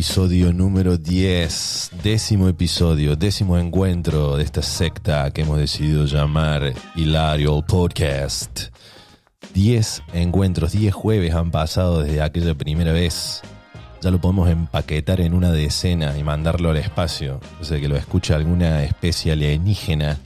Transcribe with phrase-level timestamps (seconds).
[0.00, 7.60] Episodio número 10, décimo episodio, décimo encuentro de esta secta que hemos decidido llamar Hilario
[7.60, 8.72] Podcast.
[9.52, 13.42] 10 encuentros, 10 jueves han pasado desde aquella primera vez.
[14.00, 17.38] Ya lo podemos empaquetar en una decena y mandarlo al espacio.
[17.60, 20.18] O sea, que lo escucha alguna especie alienígena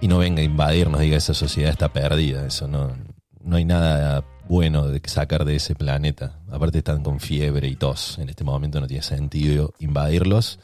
[0.00, 2.44] y no venga a invadirnos, diga esa sociedad está perdida.
[2.44, 2.96] Eso no,
[3.44, 6.38] no hay nada bueno de sacar de ese planeta.
[6.50, 8.18] Aparte están con fiebre y tos.
[8.18, 10.58] En este momento no tiene sentido invadirlos.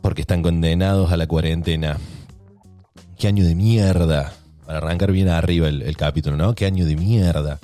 [0.00, 1.98] Porque están condenados a la cuarentena.
[3.18, 4.32] Qué año de mierda.
[4.66, 6.54] Para arrancar bien arriba el, capítulo, ¿no?
[6.54, 7.58] Qué año de mierda.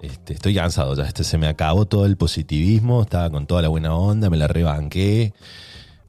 [0.00, 1.04] Este, estoy cansado ya.
[1.04, 3.02] Este, se me acabó todo el positivismo.
[3.02, 4.30] Estaba con toda la buena onda.
[4.30, 5.32] Me la rebanqué.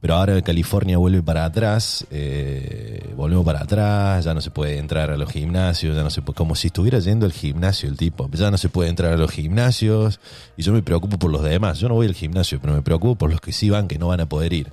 [0.04, 5.10] Pero ahora California vuelve para atrás, eh, volvemos para atrás, ya no se puede entrar
[5.10, 8.28] a los gimnasios, ya no se puede, como si estuviera yendo al gimnasio el tipo,
[8.30, 10.20] ya no se puede entrar a los gimnasios
[10.58, 13.16] y yo me preocupo por los demás, yo no voy al gimnasio, pero me preocupo
[13.16, 14.72] por los que sí van, que no van a poder ir,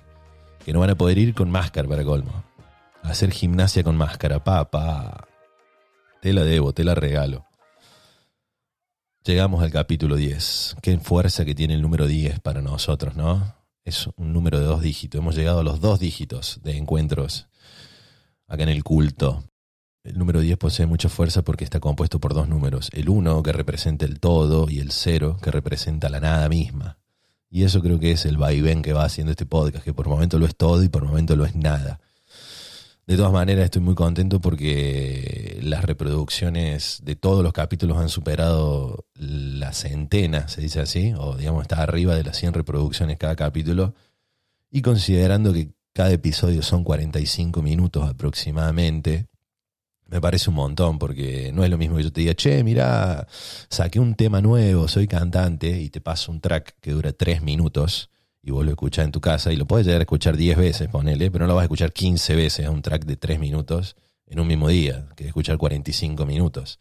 [0.66, 2.44] que no van a poder ir con máscara para colmo,
[3.02, 5.30] hacer gimnasia con máscara, papá,
[6.22, 7.46] te la debo, te la regalo.
[9.24, 10.76] Llegamos al capítulo 10.
[10.82, 13.61] Qué fuerza que tiene el número 10 para nosotros, ¿no?
[13.84, 15.20] Es un número de dos dígitos.
[15.20, 17.48] Hemos llegado a los dos dígitos de encuentros
[18.48, 19.44] acá en el culto.
[20.04, 22.90] El número 10 posee mucha fuerza porque está compuesto por dos números.
[22.92, 26.98] El 1 que representa el todo y el 0 que representa la nada misma.
[27.50, 30.40] Y eso creo que es el vaivén que va haciendo este podcast, que por momento
[30.40, 32.00] lo es todo y por momento lo es nada.
[33.12, 39.06] De todas maneras, estoy muy contento porque las reproducciones de todos los capítulos han superado
[39.16, 43.96] la centena, se dice así, o digamos está arriba de las 100 reproducciones cada capítulo.
[44.70, 49.28] Y considerando que cada episodio son 45 minutos aproximadamente,
[50.08, 53.28] me parece un montón, porque no es lo mismo que yo te diga, che, mira,
[53.68, 58.11] saqué un tema nuevo, soy cantante, y te paso un track que dura 3 minutos
[58.44, 60.88] y vos lo escuchás en tu casa y lo puedes llegar a escuchar 10 veces,
[60.88, 63.96] ponele, pero no lo vas a escuchar 15 veces a un track de 3 minutos
[64.26, 66.80] en un mismo día, que escuchar 45 minutos.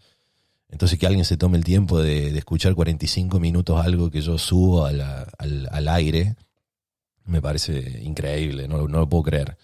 [0.68, 4.86] Entonces que alguien se tome el tiempo de, escuchar 45 minutos algo que yo subo
[4.86, 6.36] al, al, aire,
[7.24, 9.58] me parece increíble, no, no lo puedo creer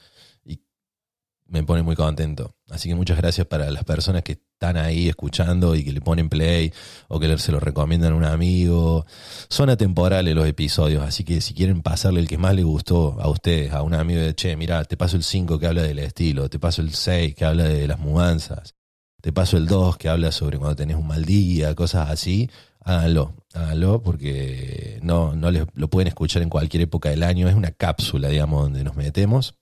[1.49, 2.55] me pone muy contento.
[2.71, 6.29] Así que muchas gracias para las personas que están ahí escuchando y que le ponen
[6.29, 6.73] play
[7.09, 9.07] o que se lo recomiendan a un amigo.
[9.49, 13.29] Son atemporales los episodios, así que si quieren pasarle el que más les gustó a
[13.29, 16.49] ustedes, a un amigo de, che, mira, te paso el 5 que habla del estilo,
[16.49, 18.75] te paso el 6 que habla de las mudanzas,
[19.21, 23.35] te paso el 2 que habla sobre cuando tenés un mal día, cosas así, háganlo,
[23.55, 27.71] háganlo porque no, no les, lo pueden escuchar en cualquier época del año, es una
[27.71, 29.55] cápsula, digamos, donde nos metemos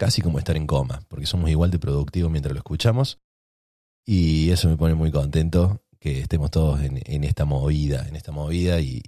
[0.00, 3.18] casi como estar en coma, porque somos igual de productivos mientras lo escuchamos.
[4.06, 8.80] Y eso me pone muy contento que estemos todos en, esta movida, en esta movida
[8.80, 9.02] y,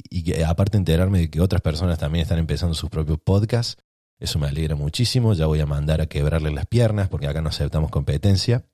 [0.46, 3.82] aparte enterarme de que otras personas también están empezando sus propios podcasts,
[4.18, 7.48] eso me alegra muchísimo, ya voy a mandar a quebrarle las piernas porque acá no
[7.48, 8.66] aceptamos competencia.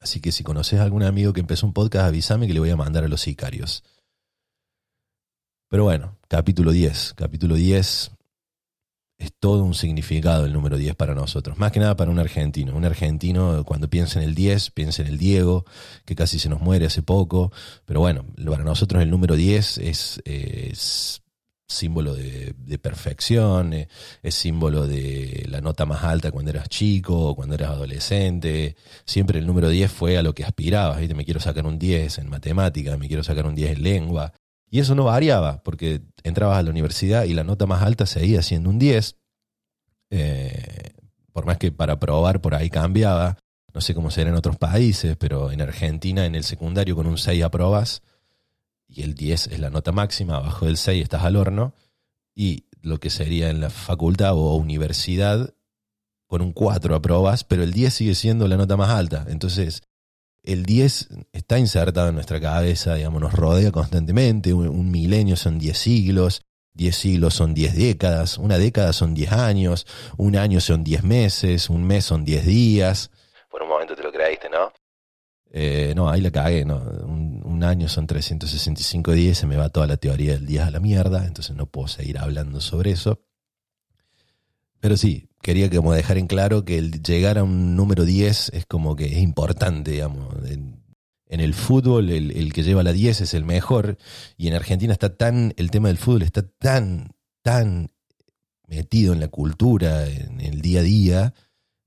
[0.00, 2.70] Así que si conoces a algún amigo que empezó un podcast, avísame que le voy
[2.70, 3.84] a mandar a los sicarios.
[5.68, 8.15] Pero bueno, capítulo 10, capítulo 10,
[9.18, 12.76] es todo un significado el número 10 para nosotros, más que nada para un argentino.
[12.76, 15.64] Un argentino cuando piensa en el 10, piensa en el Diego,
[16.04, 17.52] que casi se nos muere hace poco,
[17.84, 21.22] pero bueno, para nosotros el número 10 es,
[21.68, 23.88] símbolo de, perfección, eh,
[24.22, 28.76] es símbolo de la nota más alta cuando eras chico, cuando eras adolescente.
[29.04, 32.28] Siempre el número 10 fue a lo que aspirabas, me quiero sacar un 10 en
[32.28, 34.32] matemática, me quiero sacar un 10 en lengua,
[34.76, 38.42] y eso no variaba, porque entrabas a la universidad y la nota más alta seguía
[38.42, 39.16] siendo un 10.
[40.10, 40.92] Eh,
[41.32, 43.38] por más que para probar por ahí cambiaba.
[43.72, 47.16] No sé cómo será en otros países, pero en Argentina en el secundario con un
[47.16, 48.02] 6 aprobas
[48.86, 51.72] y el 10 es la nota máxima, abajo del 6 estás al horno.
[52.34, 55.54] Y lo que sería en la facultad o universidad,
[56.26, 59.24] con un 4 aprobas, pero el 10 sigue siendo la nota más alta.
[59.30, 59.84] Entonces,
[60.46, 64.54] el 10 está insertado en nuestra cabeza, digamos, nos rodea constantemente.
[64.54, 66.42] Un, milenio son 10 siglos,
[66.74, 71.68] 10 siglos son 10 décadas, una década son 10 años, un año son 10 meses,
[71.68, 73.10] un mes son 10 días.
[73.50, 74.72] Por un momento te lo creíste, ¿no?
[75.50, 76.76] Eh, no, ahí la cagué, ¿no?
[76.76, 80.70] Un, un, año son 365 días, se me va toda la teoría del día a
[80.70, 83.25] la mierda, entonces no puedo seguir hablando sobre eso.
[84.80, 88.66] Pero sí, quería como dejar en claro que el llegar a un número 10 es
[88.66, 90.34] como que es importante, digamos.
[90.48, 90.84] En,
[91.28, 93.98] el fútbol el, que lleva la 10 es el mejor
[94.38, 97.10] y en Argentina está tan, el tema del fútbol está tan,
[97.42, 97.90] tan
[98.66, 101.34] metido en la cultura, en el día a día,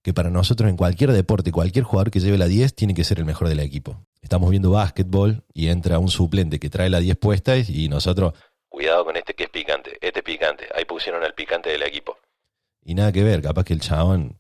[0.03, 3.19] que para nosotros en cualquier deporte, cualquier jugador que lleve la 10 tiene que ser
[3.19, 4.05] el mejor del equipo.
[4.21, 8.33] Estamos viendo básquetbol y entra un suplente que trae la 10 puesta y nosotros
[8.79, 12.17] cuidado con este que es picante, este es picante, ahí pusieron al picante del equipo.
[12.89, 14.35] Y nada que ver, capaz que el chabón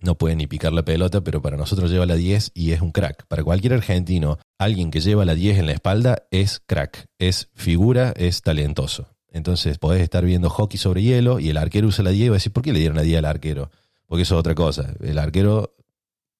[0.00, 2.90] no puede ni picar la pelota, pero para nosotros lleva la 10 y es un
[2.90, 3.24] crack.
[3.28, 8.12] Para cualquier argentino, alguien que lleva la 10 en la espalda es crack, es figura,
[8.16, 9.06] es talentoso.
[9.30, 12.34] Entonces podés estar viendo hockey sobre hielo y el arquero usa la 10 y va
[12.34, 13.70] a decir, ¿por qué le dieron la 10 al arquero?
[14.06, 14.92] Porque eso es otra cosa.
[15.00, 15.76] El arquero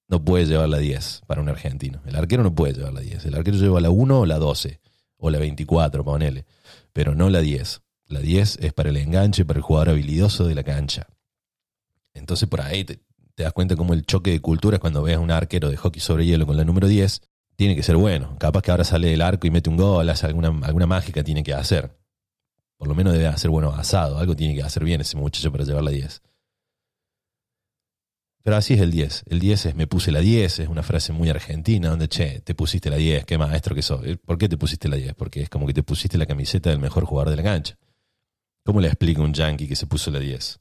[0.08, 2.02] no puede llevar la 10 para un argentino.
[2.04, 3.26] El arquero no puede llevar la 10.
[3.26, 4.80] El arquero lleva la 1 o la 12
[5.18, 6.46] o la 24, ponele,
[6.92, 7.80] pero no la 10.
[8.08, 11.06] La 10 es para el enganche, para el jugador habilidoso de la cancha.
[12.18, 13.00] Entonces por ahí te,
[13.36, 16.26] das cuenta cómo el choque de culturas cuando ves a un arquero de hockey sobre
[16.26, 17.22] hielo con la número 10
[17.56, 18.36] tiene que ser bueno.
[18.38, 21.42] Capaz que ahora sale del arco y mete un gol, hace alguna, alguna mágica tiene
[21.42, 21.96] que hacer.
[22.76, 25.64] Por lo menos debe hacer bueno asado, algo tiene que hacer bien ese muchacho para
[25.64, 26.22] llevar la 10.
[28.44, 29.24] Pero así es el 10.
[29.26, 32.54] El 10 es me puse la 10, es una frase muy argentina, donde, che, te
[32.54, 34.00] pusiste la 10, qué maestro que sos.
[34.24, 35.14] ¿Por qué te pusiste la 10?
[35.14, 37.76] Porque es como que te pusiste la camiseta del mejor jugador de la cancha.
[38.64, 40.60] ¿Cómo le explica un yankee que se puso la 10?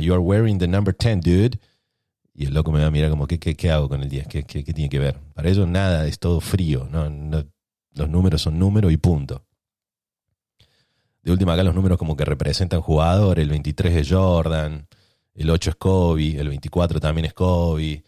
[0.00, 1.58] You are wearing the number 10, dude.
[2.34, 4.26] Y el loco me va a mirar como, ¿qué, qué, hago con el 10?
[4.28, 5.18] ¿Qué, ¿Qué, tiene que ver?
[5.34, 6.88] Para ellos nada, es todo frío.
[6.90, 7.08] No,
[7.94, 9.44] los números son números y punto.
[11.22, 14.86] De última acá los números como que representan jugadores, el 23 es Jordan,
[15.34, 18.04] el 8 es Kobe, el 24 también es Kobe.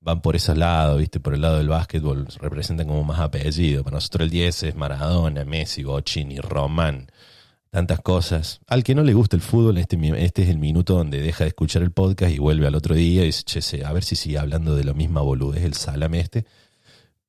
[0.00, 1.20] Van por esos lados, ¿viste?
[1.20, 3.84] Por el lado del básquetbol, representan como más apellido.
[3.84, 7.06] Para nosotros el 10 es Maradona, Messi, Bocini, Román.
[7.72, 8.60] Tantas cosas.
[8.66, 11.48] Al que no le gusta el fútbol, este, este es el minuto donde deja de
[11.48, 14.36] escuchar el podcast y vuelve al otro día y dice, che, a ver si sigue
[14.36, 16.44] hablando de lo misma boludez el salame este.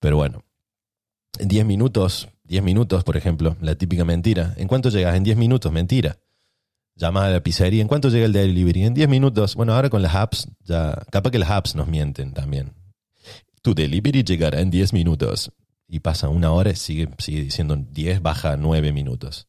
[0.01, 0.43] Pero bueno,
[1.39, 4.53] en 10 minutos, 10 minutos, por ejemplo, la típica mentira.
[4.57, 5.15] ¿En cuánto llegas?
[5.15, 6.17] En 10 minutos, mentira.
[6.97, 7.81] Llamas a la pizzería.
[7.81, 8.83] ¿En cuánto llega el delivery?
[8.83, 9.55] En 10 minutos.
[9.55, 11.05] Bueno, ahora con las apps, ya.
[11.09, 12.73] Capaz que las apps nos mienten también.
[13.61, 15.53] Tu delivery llegará en 10 minutos.
[15.87, 19.47] Y pasa una hora y sigue, sigue diciendo 10, baja 9 minutos.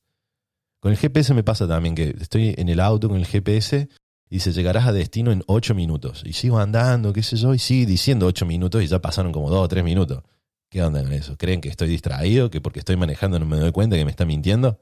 [0.84, 3.88] Con el GPS me pasa también que estoy en el auto con el GPS
[4.28, 6.22] y dice llegarás a destino en 8 minutos.
[6.26, 9.48] Y sigo andando, qué sé yo, y sigue diciendo 8 minutos y ya pasaron como
[9.48, 10.22] 2 o 3 minutos.
[10.68, 11.38] ¿Qué onda con eso?
[11.38, 12.50] ¿Creen que estoy distraído?
[12.50, 14.78] ¿Que porque estoy manejando no me doy cuenta que me está mintiendo?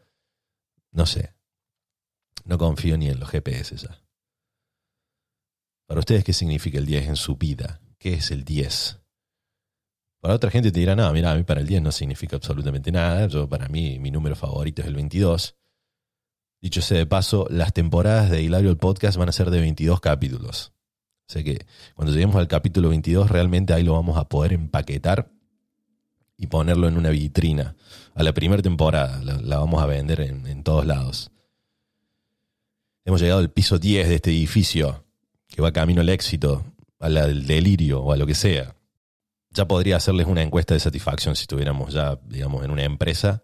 [0.90, 1.34] No sé.
[2.46, 4.02] No confío ni en los GPS ya.
[5.86, 7.80] Para ustedes, ¿qué significa el 10 en su vida?
[7.98, 8.98] ¿Qué es el 10?
[10.20, 12.90] Para otra gente te dirá, no, mira, a mí para el 10 no significa absolutamente
[12.90, 13.28] nada.
[13.28, 15.56] Yo, para mí, mi número favorito es el 22.
[16.62, 20.00] Dicho sea de paso, las temporadas de Hilario el Podcast van a ser de 22
[20.00, 20.72] capítulos.
[21.28, 25.30] O sea que cuando lleguemos al capítulo 22, realmente ahí lo vamos a poder empaquetar
[26.36, 27.76] y ponerlo en una vitrina.
[28.14, 31.32] A la primera temporada la, vamos a vender en todos lados.
[33.04, 35.04] Hemos llegado al piso 10 de este edificio,
[35.48, 36.64] que va camino al éxito,
[37.00, 38.76] al delirio o a lo que sea.
[39.50, 43.42] Ya podría hacerles una encuesta de satisfacción si estuviéramos ya, digamos, en una empresa.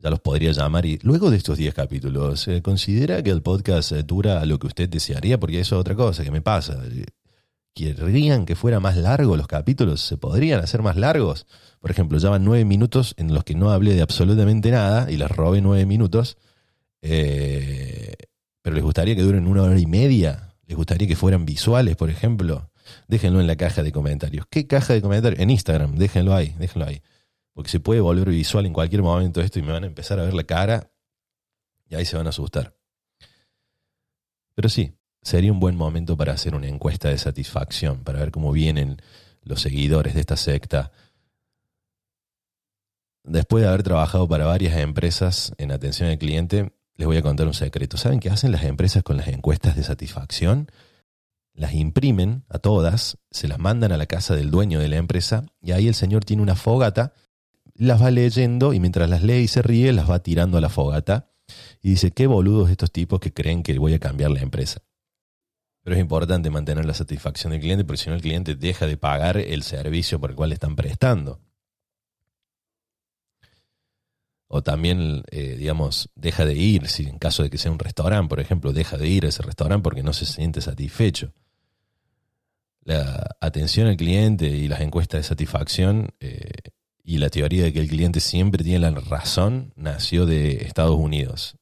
[0.00, 4.44] Ya los podría llamar y luego de estos 10 capítulos, ¿considera que el podcast dura
[4.46, 5.38] lo que usted desearía?
[5.38, 6.82] Porque eso es otra cosa que me pasa.
[7.74, 10.00] ¿Querrían que fuera más largo los capítulos?
[10.00, 11.46] ¿Se podrían hacer más largos?
[11.80, 15.16] Por ejemplo, ya van nueve minutos en los que no hablé de absolutamente nada y
[15.16, 16.38] les robé nueve minutos.
[17.02, 18.14] Eh,
[18.62, 22.10] pero les gustaría que duren una hora y media, les gustaría que fueran visuales, por
[22.10, 22.70] ejemplo,
[23.08, 24.46] déjenlo en la caja de comentarios.
[24.50, 25.40] ¿Qué caja de comentarios?
[25.40, 27.02] En Instagram, déjenlo ahí, déjenlo ahí.
[27.60, 30.22] Porque se puede volver visual en cualquier momento esto y me van a empezar a
[30.22, 30.90] ver la cara
[31.90, 32.74] y ahí se van a asustar.
[34.54, 38.50] Pero sí, sería un buen momento para hacer una encuesta de satisfacción, para ver cómo
[38.50, 39.02] vienen
[39.42, 40.90] los seguidores de esta secta.
[43.24, 47.46] Después de haber trabajado para varias empresas en atención al cliente, les voy a contar
[47.46, 47.98] un secreto.
[47.98, 50.70] ¿Saben qué hacen las empresas con las encuestas de satisfacción?
[51.52, 55.44] Las imprimen a todas, se las mandan a la casa del dueño de la empresa
[55.60, 57.12] y ahí el señor tiene una fogata,
[57.86, 60.68] las va leyendo y mientras las lee y se ríe, las va tirando a la
[60.68, 61.30] fogata
[61.82, 64.82] y dice, qué boludos estos tipos que creen que voy a cambiar la empresa.
[65.82, 68.96] Pero es importante mantener la satisfacción del cliente porque si no el cliente deja de
[68.96, 71.40] pagar el servicio por el cual le están prestando
[74.52, 78.28] o también, eh, digamos, deja de ir, si en caso de que sea un restaurante,
[78.28, 81.32] por ejemplo, deja de ir a ese restaurante porque no se siente satisfecho.
[82.82, 86.50] La atención al cliente y las encuestas de satisfacción eh,
[87.04, 91.56] y la teoría de que el cliente siempre tiene la razón nació de Estados Unidos.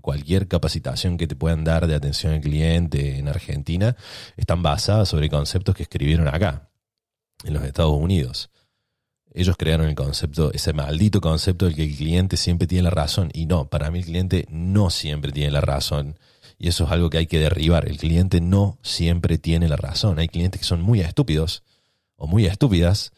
[0.00, 3.96] Cualquier capacitación que te puedan dar de atención al cliente en Argentina
[4.36, 6.70] están basadas sobre conceptos que escribieron acá,
[7.44, 8.50] en los Estados Unidos
[9.38, 13.30] ellos crearon el concepto, ese maldito concepto del que el cliente siempre tiene la razón.
[13.32, 16.18] Y no, para mí el cliente no siempre tiene la razón.
[16.58, 17.88] Y eso es algo que hay que derribar.
[17.88, 20.18] El cliente no siempre tiene la razón.
[20.18, 21.62] Hay clientes que son muy estúpidos
[22.16, 23.12] o muy estúpidas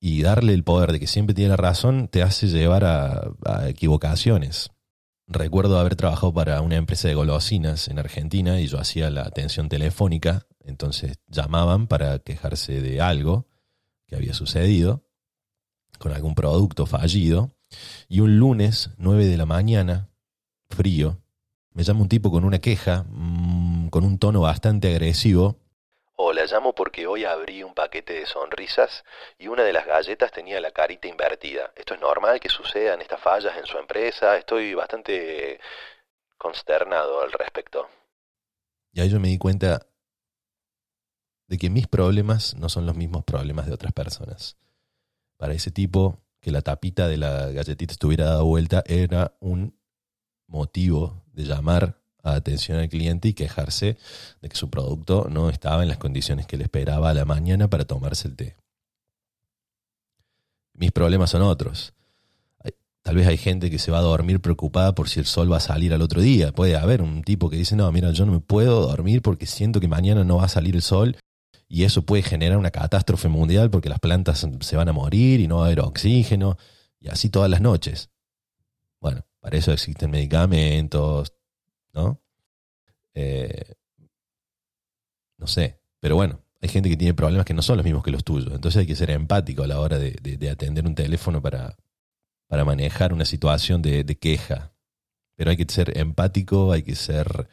[0.00, 4.70] y darle el poder de que siempre tiene la razón te hace llevar a, equivocaciones.
[5.26, 9.68] recuerdo haber trabajado para una empresa de golosinas en Argentina y yo hacía la atención
[9.68, 13.48] telefónica, entonces llamaban para quejarse de algo
[14.06, 15.04] que había sucedido
[15.98, 17.56] con algún producto fallido
[18.08, 20.10] y un lunes, 9 de la mañana,
[20.68, 21.20] frío,
[21.76, 25.60] me llama un tipo con una queja, mm, con un tono bastante agresivo.
[26.46, 29.04] Llamo porque hoy abrí un paquete de sonrisas
[29.38, 31.72] y una de las galletas tenía la carita invertida.
[31.76, 34.36] ¿Esto es normal que sucedan estas fallas en su empresa?
[34.36, 35.60] Estoy bastante
[36.38, 37.88] consternado al respecto.
[38.92, 39.86] Y ahí yo me di cuenta
[41.48, 44.56] de que mis problemas no son los mismos problemas de otras personas.
[45.36, 49.78] Para ese tipo, que la tapita de la galletita estuviera dada vuelta era un
[50.46, 53.96] motivo de llamar a atención al cliente y quejarse
[54.40, 57.68] de que su producto no estaba en las condiciones que le esperaba a la mañana
[57.68, 58.56] para tomarse el té.
[60.74, 61.94] Mis problemas son otros.
[63.02, 65.58] Tal vez hay gente que se va a dormir preocupada por si el sol va
[65.58, 66.50] a salir al otro día.
[66.50, 69.78] Puede haber un tipo que dice, no, mira, yo no me puedo dormir porque siento
[69.78, 71.16] que mañana no va a salir el sol
[71.68, 75.46] y eso puede generar una catástrofe mundial porque las plantas se van a morir y
[75.46, 76.56] no va a haber oxígeno
[76.98, 78.10] y así todas las noches.
[79.00, 81.32] Bueno, para eso existen medicamentos,
[81.96, 82.20] ¿no?
[83.14, 83.74] Eh,
[85.38, 88.10] no sé, pero bueno, hay gente que tiene problemas que no son los mismos que
[88.10, 91.76] los tuyos, entonces hay que ser empático a la hora de, atender un teléfono para,
[92.46, 94.72] para manejar una situación de, de queja.
[95.36, 97.48] Pero hay que ser empático, hay que ser...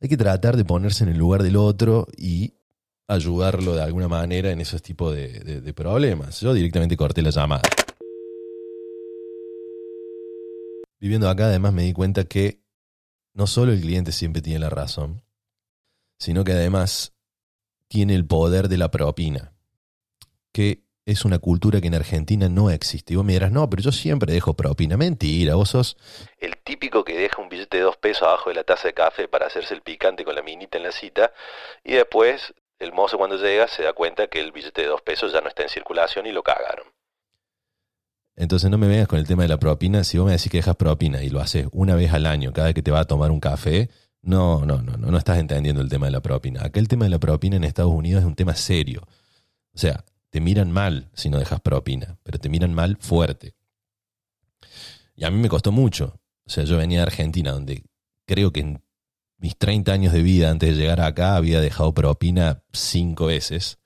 [0.00, 2.54] Hay que tratar de ponerse en el lugar del otro y
[3.08, 6.40] ayudarlo de alguna manera en esos tipos de, de, problemas.
[6.40, 7.62] Yo directamente corté la llamada.
[11.00, 12.60] Viviendo acá además me di cuenta que
[13.34, 15.22] no solo el cliente siempre tiene la razón,
[16.18, 17.12] sino que además
[17.88, 19.52] tiene el poder de la propina,
[20.52, 23.14] que es una cultura que en Argentina no existe.
[23.14, 24.98] Y vos me dirás, no, pero yo siempre dejo propina.
[24.98, 25.96] Mentira, vos sos
[26.38, 29.26] el típico que deja un billete de dos pesos abajo de la taza de café
[29.26, 31.32] para hacerse el picante con la minita en la cita
[31.82, 35.32] y después el mozo cuando llega se da cuenta que el billete de dos pesos
[35.32, 36.86] ya no está en circulación y lo cagaron.
[38.40, 40.04] Entonces no me vengas con el tema de la propina.
[40.04, 42.68] Si vos me decís que dejas propina y lo haces una vez al año, cada
[42.68, 43.90] vez que te va a tomar un café,
[44.22, 46.62] no, no, no, no, no estás entendiendo el tema de la propina.
[46.62, 49.02] Acá el tema de la propina en Estados Unidos es un tema serio.
[49.74, 53.56] O sea, te miran mal si no dejas propina, pero te miran mal fuerte.
[55.16, 56.20] Y a mí me costó mucho.
[56.46, 57.82] O sea, yo venía de Argentina, donde
[58.24, 58.84] creo que en
[59.38, 63.80] mis 30 años de vida antes de llegar acá había dejado propina cinco veces.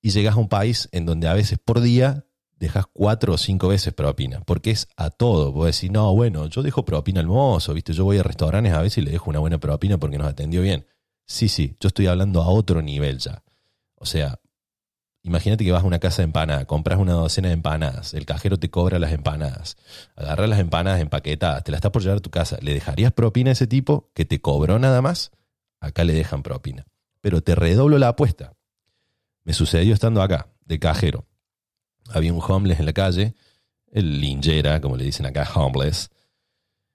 [0.00, 2.26] Y llegas a un país en donde a veces por día
[2.58, 5.52] dejas cuatro o cinco veces propina, porque es a todo.
[5.52, 7.92] Puedes decir, no, bueno, yo dejo propina al mozo, ¿viste?
[7.92, 10.62] Yo voy a restaurantes a veces y le dejo una buena propina porque nos atendió
[10.62, 10.86] bien.
[11.26, 13.42] Sí, sí, yo estoy hablando a otro nivel ya.
[13.96, 14.40] O sea,
[15.22, 18.58] imagínate que vas a una casa de empanadas, compras una docena de empanadas, el cajero
[18.58, 19.76] te cobra las empanadas,
[20.16, 23.50] agarras las empanadas empaquetadas, te las estás por llevar a tu casa, ¿le dejarías propina
[23.50, 25.32] a ese tipo que te cobró nada más?
[25.80, 26.86] Acá le dejan propina.
[27.20, 28.54] Pero te redoblo la apuesta.
[29.44, 31.26] Me sucedió estando acá, de cajero
[32.10, 33.34] había un homeless en la calle,
[33.90, 36.10] el linjera, como le dicen acá, homeless,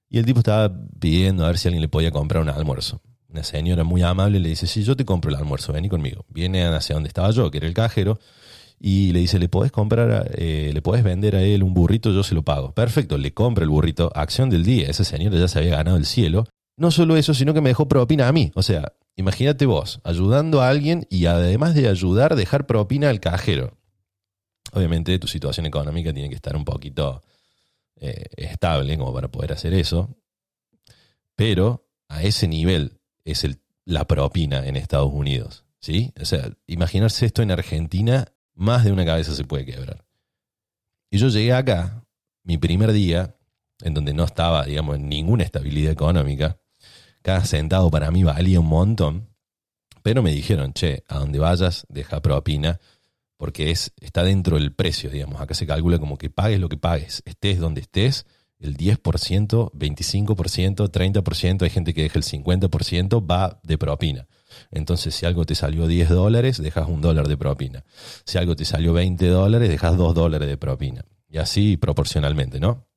[0.10, 3.02] y el tipo estaba pidiendo a ver si alguien le podía comprar un almuerzo.
[3.30, 6.26] Una señora muy amable le dice, sí, yo te compro el almuerzo, vení conmigo.
[6.30, 8.20] Viene hacia donde estaba yo, que era el cajero,
[8.80, 12.12] y le dice, ¿le podés comprar, eh, le podés vender a él un burrito?
[12.12, 12.74] Yo se lo pago.
[12.74, 16.06] Perfecto, le compro el burrito, acción del día, esa señora ya se había ganado el
[16.06, 16.48] cielo.
[16.76, 18.52] No solo eso, sino que me dejó propina a mí.
[18.56, 23.78] O sea, imagínate vos, ayudando a alguien y además de ayudar, dejar propina al cajero.
[24.74, 27.24] Obviamente tu situación económica tiene que estar un poquito
[27.96, 30.16] eh, estable como para poder hacer eso,
[31.36, 35.66] pero a ese nivel es el, la propina en Estados Unidos.
[35.80, 36.14] ¿sí?
[36.22, 40.06] O sea, imaginarse esto en Argentina, más de una cabeza se puede quebrar.
[41.10, 42.06] Y yo llegué acá,
[42.44, 43.36] mi primer día,
[43.82, 46.60] en donde no estaba, digamos, en ninguna estabilidad económica,
[47.22, 49.30] cada centavo para mí valía un montón,
[50.04, 52.80] pero me dijeron, che, a donde vayas, deja propina
[53.40, 55.40] porque es, está dentro del precio, digamos.
[55.40, 58.26] Acá se calcula como que pagues lo que pagues, estés donde estés,
[58.60, 64.28] el 10%, 25%, 30%, hay gente que deja el 50%, va de propina.
[64.72, 67.86] Entonces, si algo te salió 10 dólares, dejas un dólar de propina.
[68.26, 71.06] Si algo te salió 20 dólares, dejas 2 dólares de propina.
[71.30, 72.89] Y así proporcionalmente, ¿no?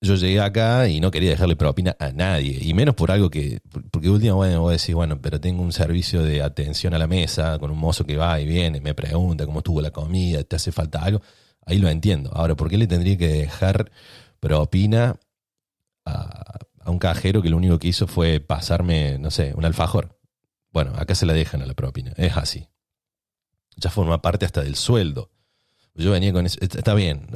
[0.00, 3.60] Yo llegué acá y no quería dejarle propina a nadie, y menos por algo que,
[3.90, 7.06] porque último, bueno, voy a decir, bueno, pero tengo un servicio de atención a la
[7.06, 10.56] mesa con un mozo que va y viene, me pregunta cómo estuvo la comida, te
[10.56, 11.22] hace falta algo,
[11.64, 12.30] ahí lo entiendo.
[12.34, 13.90] Ahora, ¿por qué le tendría que dejar
[14.40, 15.16] propina
[16.04, 20.18] a, a un cajero que lo único que hizo fue pasarme, no sé, un alfajor?
[20.72, 22.68] Bueno, acá se la dejan a la propina, es así.
[23.76, 25.30] Ya forma parte hasta del sueldo.
[25.94, 27.26] Yo venía con eso, está bien.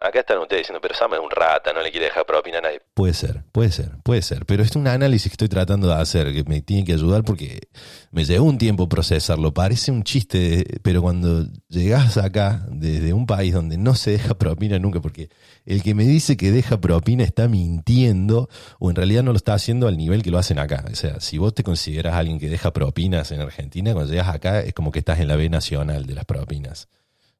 [0.00, 2.60] Acá están ustedes diciendo, pero Sam es un rata, no le quiere dejar propina a
[2.60, 2.80] nadie.
[2.94, 4.46] Puede ser, puede ser, puede ser.
[4.46, 7.68] Pero es un análisis que estoy tratando de hacer, que me tiene que ayudar porque
[8.12, 9.52] me llevó un tiempo procesarlo.
[9.52, 14.78] Parece un chiste, pero cuando llegas acá, desde un país donde no se deja propina
[14.78, 15.30] nunca, porque
[15.66, 19.54] el que me dice que deja propina está mintiendo, o en realidad no lo está
[19.54, 20.84] haciendo al nivel que lo hacen acá.
[20.90, 24.60] O sea, si vos te consideras alguien que deja propinas en Argentina, cuando llegas acá
[24.60, 26.88] es como que estás en la B nacional de las propinas.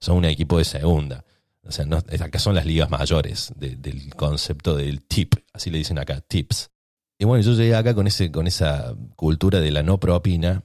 [0.00, 1.24] Son un equipo de segunda.
[1.68, 5.98] O sea, no, acá son las ligas mayores del concepto del tip, así le dicen
[5.98, 6.70] acá, tips.
[7.18, 10.62] Y bueno, yo llegué acá con, ese, con esa cultura de la no propina,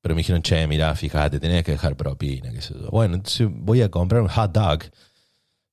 [0.00, 2.50] pero me dijeron, che, mira, fíjate, tenés que dejar propina.
[2.90, 4.84] Bueno, entonces voy a comprar un hot dog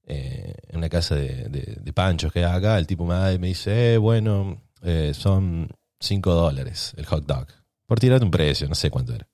[0.07, 2.77] eh, en una casa de, de, panchos que hay acá.
[2.77, 5.69] El tipo me, me dice, eh, bueno, eh, son
[6.01, 7.47] 5 dólares el hot dog.
[7.85, 9.27] Por tirarte un precio, no sé cuánto era.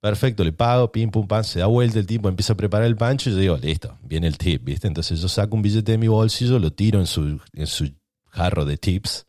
[0.00, 2.96] Perfecto, le pago, pim, pum, pam, se da vuelta el tipo, empieza a preparar el
[2.96, 4.88] pancho y yo digo, listo, viene el tip, ¿viste?
[4.88, 7.92] Entonces yo saco un billete de mi bolsillo, lo tiro en su, en su
[8.30, 9.26] jarro de tips.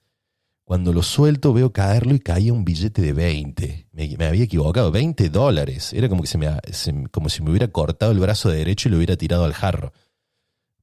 [0.64, 3.88] Cuando lo suelto veo caerlo y caía un billete de 20.
[3.92, 5.92] Me, había equivocado, 20 dólares.
[5.92, 6.48] Era como, que se me,
[7.12, 9.92] como si me hubiera cortado el brazo derecho y lo hubiera tirado al jarro.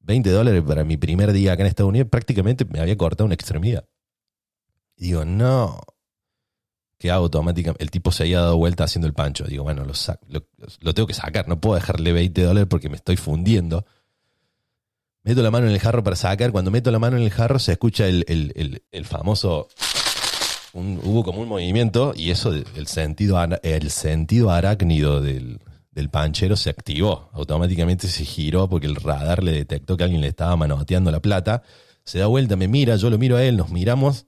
[0.01, 3.35] 20 dólares para mi primer día acá en Estados Unidos, prácticamente me había cortado una
[3.35, 3.87] extremidad.
[4.99, 5.81] Y digo, no,
[6.99, 9.45] que automáticamente el tipo se había dado vuelta haciendo el pancho.
[9.45, 9.93] Digo, bueno, lo,
[10.81, 13.87] lo, tengo que sacar, no puedo dejarle 20 dólares porque me estoy fundiendo.
[15.23, 16.51] Meto la mano en el jarro para sacar.
[16.51, 19.69] Cuando meto la mano en el jarro se escucha el, famoso...
[20.73, 25.61] hubo como un movimiento y eso, el sentido, el sentido arácnido del,
[25.93, 27.31] del panchero se activó.
[27.33, 31.63] Automáticamente se giró porque el radar le detectó que alguien le estaba manoteando la plata.
[32.03, 34.27] Se da vuelta, me mira, yo lo miro a él, nos miramos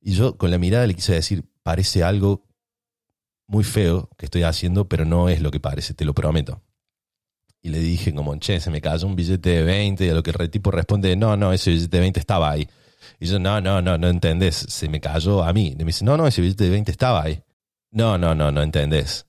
[0.00, 2.44] y yo con la mirada le quise decir, parece algo
[3.48, 6.62] muy feo que estoy haciendo, pero no es lo que parece, te lo prometo.
[7.60, 10.22] Y le dije como, che, se me cayó un billete de 20, y a lo
[10.22, 12.68] que el tipo responde, no, no, ese billete de 20 estaba ahí.
[13.18, 15.74] Y yo, no, no, no, no entendés, se me cayó a mí.
[15.76, 17.42] Y me dice, no, no, ese billete de 20 estaba ahí.
[17.90, 19.26] No, no, no, no entendés.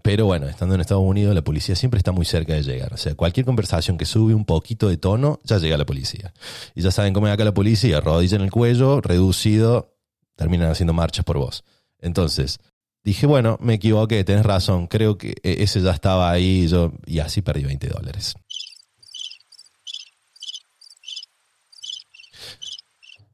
[0.00, 2.94] Pero bueno, estando en Estados Unidos, la policía siempre está muy cerca de llegar.
[2.94, 6.32] O sea, cualquier conversación que sube un poquito de tono, ya llega la policía.
[6.76, 9.96] Y ya saben cómo es acá la policía, rodilla en el cuello, reducido,
[10.36, 11.64] terminan haciendo marchas por vos.
[12.00, 12.60] Entonces,
[13.04, 17.20] dije, bueno, me equivoqué, tenés razón, creo que e-, ese ya estaba ahí yo, y
[17.20, 18.34] así perdí 20 dólares.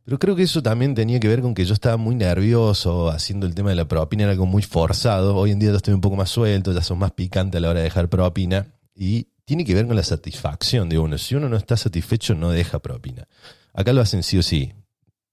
[0.06, 3.44] Pero creo que eso también tenía que ver con que yo estaba muy nervioso haciendo
[3.44, 5.34] el tema de la propina, era algo muy forzado.
[5.34, 7.70] Hoy en día ya estoy un poco más suelto, ya son más picante a la
[7.70, 8.68] hora de dejar propina.
[8.94, 11.18] Y tiene que ver con la satisfacción de uno.
[11.18, 13.26] Si uno no está satisfecho, no deja propina.
[13.74, 14.72] Acá lo hacen sí o sí.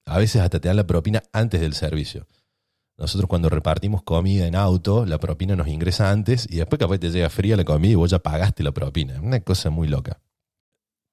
[0.06, 2.28] A veces hasta te dan la propina antes del servicio.
[2.98, 7.10] Nosotros cuando repartimos comida en auto, la propina nos ingresa antes y después capaz te
[7.10, 9.20] llega fría la comida y vos ya pagaste la propina.
[9.20, 10.22] Una cosa muy loca.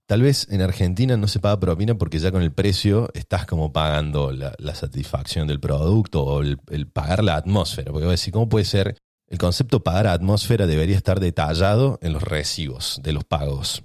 [0.06, 3.72] Tal vez en Argentina no se paga propina porque ya con el precio estás como
[3.72, 6.58] pagando la, satisfacción del producto o el,
[6.92, 7.92] pagar la atmósfera.
[7.92, 8.98] Porque voy a ¿cómo puede ser?
[9.28, 13.84] El concepto pagar atmósfera debería estar detallado en los recibos de los pagos.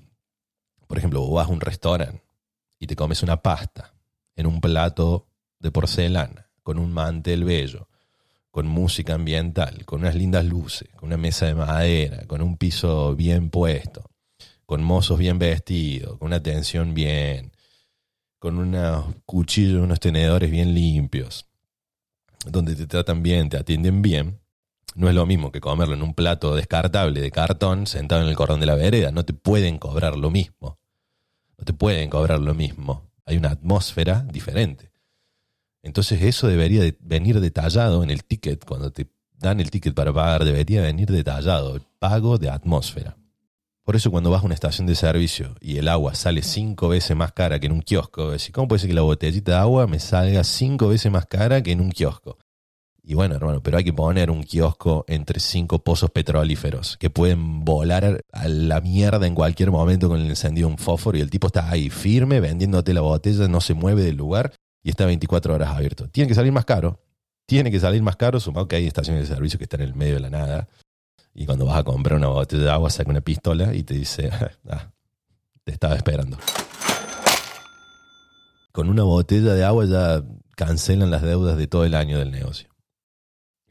[0.88, 2.24] Por ejemplo, vos vas a un restaurante
[2.80, 3.94] y te comes una pasta
[4.36, 5.28] en un plato
[5.60, 7.88] de porcelana con un mantel bello,
[8.50, 13.16] con música ambiental, con unas lindas luces, con una mesa de madera, con un piso
[13.16, 14.10] bien puesto,
[14.66, 17.52] con mozos bien vestidos, con una atención bien,
[18.40, 21.46] con unos cuchillos, unos tenedores bien limpios,
[22.48, 24.40] donde te tratan bien, te atienden bien,
[24.96, 28.36] no es lo mismo que comerlo en un plato descartable de cartón sentado en el
[28.36, 29.12] cordón de la vereda.
[29.12, 30.80] No te pueden cobrar lo mismo.
[31.60, 33.12] No te pueden cobrar lo mismo.
[33.24, 34.95] Hay una atmósfera diferente.
[35.86, 40.12] Entonces eso debería de venir detallado en el ticket, cuando te dan el ticket para
[40.12, 43.16] pagar, debería venir detallado, el pago de atmósfera.
[43.84, 47.16] Por eso cuando vas a una estación de servicio y el agua sale cinco veces
[47.16, 49.86] más cara que en un kiosco, decís, ¿cómo puede ser que la botellita de agua
[49.86, 52.40] me salga cinco veces más cara que en un kiosco?
[53.04, 57.64] Y bueno, hermano, pero hay que poner un kiosco entre cinco pozos petrolíferos que pueden
[57.64, 61.30] volar a la mierda en cualquier momento con el encendido de un fósforo y el
[61.30, 64.52] tipo está ahí firme vendiéndote la botella, no se mueve del lugar
[64.86, 66.08] y está 24 horas abierto.
[66.10, 67.00] Tiene que salir más caro.
[67.48, 69.96] Tiene que salir más caro, sumado que hay estaciones de servicio que están en el
[69.96, 70.68] medio de la nada.
[71.34, 74.30] Y cuando vas a comprar una botella de agua, saca una pistola y te dice,
[74.70, 74.92] ah,
[75.64, 76.38] te estaba esperando.
[78.72, 80.24] Con una botella de agua ya
[80.56, 82.70] cancelan las deudas de todo el año del negocio.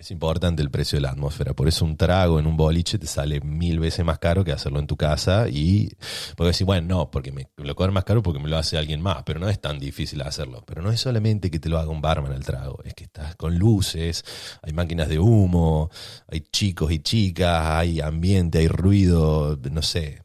[0.04, 1.54] Es importante el precio de la atmósfera.
[1.54, 4.78] Por eso un trago en un boliche te sale mil veces más caro que hacerlo
[4.78, 5.48] en tu casa.
[5.48, 5.96] Y
[6.36, 9.00] puedes decir, bueno, no, porque me lo cobran más caro porque me lo hace alguien
[9.00, 9.22] más.
[9.24, 10.62] Pero no es tan difícil hacerlo.
[10.66, 12.82] Pero no es solamente que te lo haga un barman el trago.
[12.84, 14.26] Es que estás con luces,
[14.60, 15.88] hay máquinas de humo,
[16.28, 20.20] hay chicos y chicas, hay ambiente, hay ruido, no sé.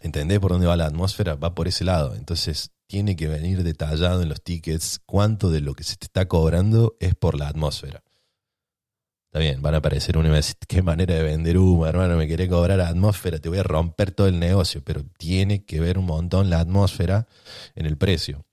[0.00, 1.34] ¿Entendés por dónde va la atmósfera?
[1.34, 2.14] Va por ese lado.
[2.14, 6.26] Entonces tiene que venir detallado en los tickets cuánto de lo que se te está
[6.26, 8.02] cobrando es por la atmósfera.
[9.32, 12.46] Está bien, van a aparecer una vez, qué manera de vender humo, hermano, me quería
[12.50, 16.50] cobrar atmósfera, te voy a romper todo el negocio, pero tiene que ver un montón
[16.50, 17.26] la atmósfera
[17.74, 18.44] en el precio.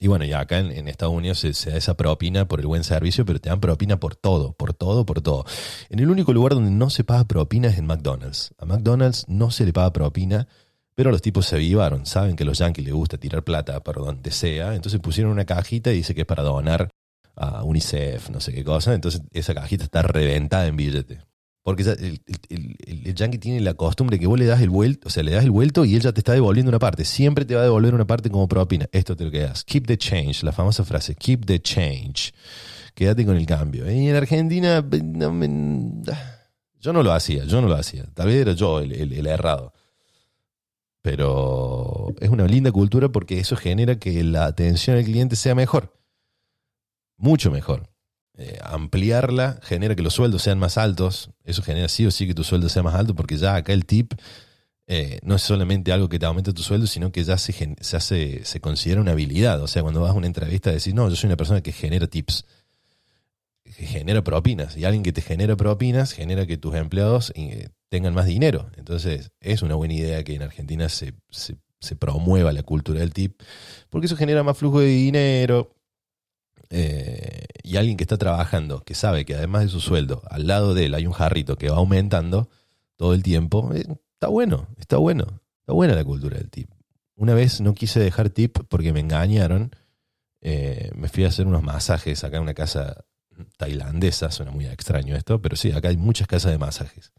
[0.00, 3.24] Y bueno, ya acá en, Estados Unidos se, da esa propina por el buen servicio,
[3.24, 5.46] pero te dan propina por todo, por todo, por todo.
[5.88, 8.54] En el único lugar donde no se paga propina es en McDonald's.
[8.58, 10.46] A McDonald's no se le paga propina,
[10.94, 14.02] pero los tipos se avivaron, saben que a los yankees les gusta tirar plata para
[14.02, 16.90] donde sea, entonces pusieron una cajita y dice que es para donar
[17.36, 21.20] a UNICEF, no sé qué cosa, entonces esa cajita está reventada en billete.
[21.62, 22.20] Porque el,
[22.86, 25.44] el, yankee tiene la costumbre que vos le das el vuelto, o sea, le das
[25.44, 27.06] el vuelto y él ya te está devolviendo una parte.
[27.06, 28.86] Siempre te va a devolver una parte como propina.
[28.92, 29.64] Esto te lo quedas.
[29.64, 32.34] Keep the change, la famosa frase, keep the change.
[32.94, 33.90] Quédate con el cambio.
[33.90, 34.84] Y en Argentina,
[36.80, 38.04] yo no lo hacía, yo no lo hacía.
[38.12, 39.72] Tal vez era yo el errado.
[41.04, 45.92] Pero es una linda cultura porque eso genera que la atención al cliente sea mejor.
[47.24, 47.88] Mucho mejor.
[48.36, 51.30] Eh, ampliarla genera que los sueldos sean más altos.
[51.42, 53.86] Eso genera sí o sí que tu sueldo sea más alto, porque ya acá el
[53.86, 54.12] tip
[54.86, 57.96] eh, no es solamente algo que te aumenta tu sueldo, sino que ya se, se,
[57.96, 59.62] hace, se considera una habilidad.
[59.62, 62.08] O sea, cuando vas a una entrevista decís, no, yo soy una persona que genera
[62.08, 62.44] tips,
[63.62, 64.76] que genera propinas.
[64.76, 68.70] Y alguien que te genera propinas genera que tus empleados eh, tengan más dinero.
[68.76, 73.14] Entonces, es una buena idea que en Argentina se, se, se promueva la cultura del
[73.14, 73.40] tip,
[73.88, 75.74] porque eso genera más flujo de dinero,
[76.76, 80.74] eh, y alguien que está trabajando, que sabe que además de su sueldo, al lado
[80.74, 82.48] de él hay un jarrito que va aumentando
[82.96, 86.68] todo el tiempo, eh, está bueno, está bueno, está buena la cultura del tip.
[87.14, 89.70] Una vez no quise dejar tip porque me engañaron,
[90.40, 93.04] eh, me fui a hacer unos masajes acá en una casa
[93.56, 97.12] tailandesa, suena muy extraño esto, pero sí, acá hay muchas casas de masajes.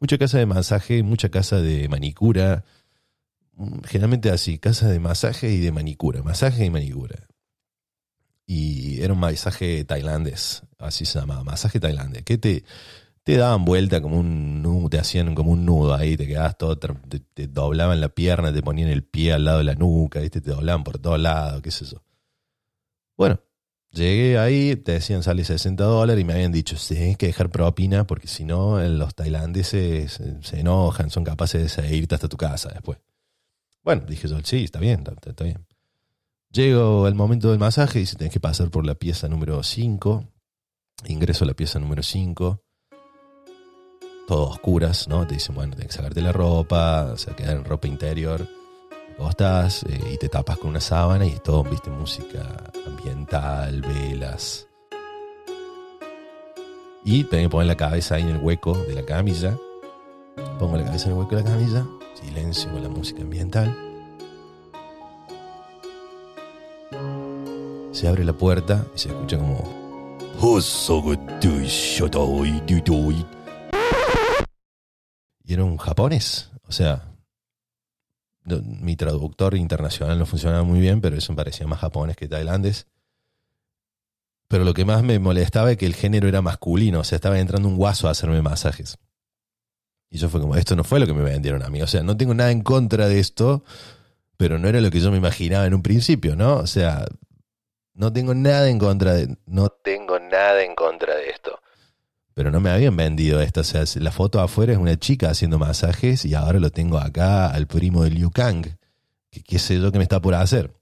[0.00, 2.64] Mucha casa de masaje, mucha casa de manicura,
[3.54, 7.28] mm, generalmente así, casa de masaje y de manicura, masaje y manicura
[8.52, 12.64] y era un masaje tailandés, así se llamaba, masaje tailandés, que te,
[13.22, 16.78] te daban vuelta como un nudo, te hacían como un nudo ahí, te quedabas todo,
[16.78, 20.84] te, doblaban la pierna, te ponían el pie al lado de la nuca, te doblaban
[20.84, 22.02] por todos lados, qué es eso.
[23.16, 23.40] Bueno,
[23.90, 28.06] llegué ahí, te decían sale 60 dólares y me habían dicho, tienes que dejar propina
[28.06, 32.98] porque si no los tailandeses se, enojan, son capaces de irte hasta tu casa después.
[33.82, 35.66] Bueno, dije yo, sí, está bien, está bien.
[36.52, 40.22] Llego al momento del masaje y dice, tenés que pasar por la pieza número 5.
[41.06, 42.62] Ingreso a la pieza número 5.
[44.28, 45.26] Todo oscuras, ¿no?
[45.26, 48.46] Te dicen, bueno, tenés que sacarte la ropa, o sea, quedar en ropa interior.
[49.16, 54.68] Te estás eh, y te tapas con una sábana y todo, viste, música ambiental, velas.
[57.02, 59.56] Y tenés que poner la cabeza ahí en el hueco de la camilla.
[60.58, 61.86] Pongo la cabeza en el hueco de la camilla.
[62.12, 63.91] Silencio con la música ambiental
[67.92, 70.32] Se abre la puerta y se escucha como.
[75.44, 76.50] Y era un japonés.
[76.66, 77.04] O sea,
[78.46, 82.86] mi traductor internacional no funcionaba muy bien, pero eso me parecía más japonés que tailandés.
[84.48, 87.38] Pero lo que más me molestaba es que el género era masculino, o sea, estaba
[87.38, 88.96] entrando un guaso a hacerme masajes.
[90.08, 91.82] Y yo fue como, esto no fue lo que me vendieron a mí.
[91.82, 93.64] O sea, no tengo nada en contra de esto,
[94.38, 96.56] pero no era lo que yo me imaginaba en un principio, ¿no?
[96.56, 97.04] O sea,
[97.94, 99.36] no tengo nada en contra de.
[99.46, 101.58] No tengo nada en contra de esto.
[102.34, 103.60] Pero no me habían vendido esto.
[103.60, 107.48] O sea, la foto afuera es una chica haciendo masajes y ahora lo tengo acá
[107.48, 108.66] al primo de Liu Kang.
[109.30, 110.72] Que qué sé yo que me está por hacer.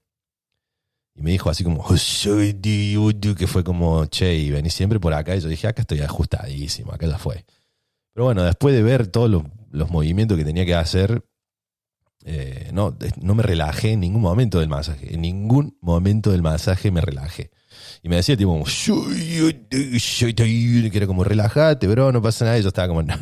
[1.16, 5.34] Y me dijo así como, que fue como, che, y vení siempre por acá.
[5.34, 7.44] Y yo dije, acá estoy ajustadísimo, acá ya fue.
[8.12, 11.24] Pero bueno, después de ver todos los movimientos que tenía que hacer,
[12.24, 15.14] eh, no, no me relajé en ningún momento del masaje.
[15.14, 17.50] En ningún momento del masaje me relajé.
[18.02, 19.60] Y me decía tipo, que
[20.92, 22.58] era como, relájate, bro, no pasa nada.
[22.58, 23.14] Y yo estaba como, no,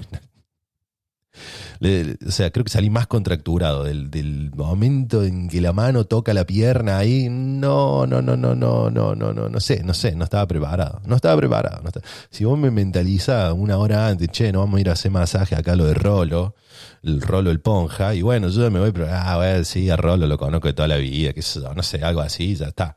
[2.27, 6.35] o sea, creo que salí más contracturado del, del, momento en que la mano toca
[6.35, 7.29] la pierna ahí.
[7.29, 11.01] No, no, no, no, no, no, no, no, no sé, no sé, no estaba preparado.
[11.07, 11.83] No estaba preparado.
[12.31, 15.55] Si vos me mentalizás una hora antes, che, no vamos a ir a hacer masaje
[15.55, 16.55] acá lo de Rolo,
[17.03, 20.27] el Rolo el Ponja, y bueno, yo me voy, pero, ah, bueno, sí, a Rolo
[20.27, 21.43] lo conozco de toda la vida, que
[21.75, 22.97] no sé, algo así, ya está.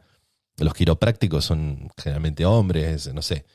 [0.57, 3.45] Los quiroprácticos son generalmente hombres, no sé.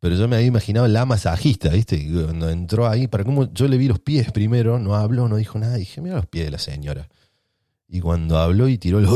[0.00, 2.10] Pero yo me había imaginado la masajista, ¿viste?
[2.10, 5.58] Cuando entró ahí, para cómo yo le vi los pies primero, no habló, no dijo
[5.58, 7.08] nada, dije, mira los pies de la señora.
[7.86, 9.06] Y cuando habló y tiró el...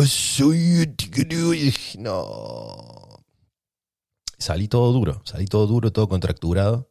[1.53, 3.25] dije, no.
[4.37, 6.91] Salí todo duro, salí todo duro, todo contracturado.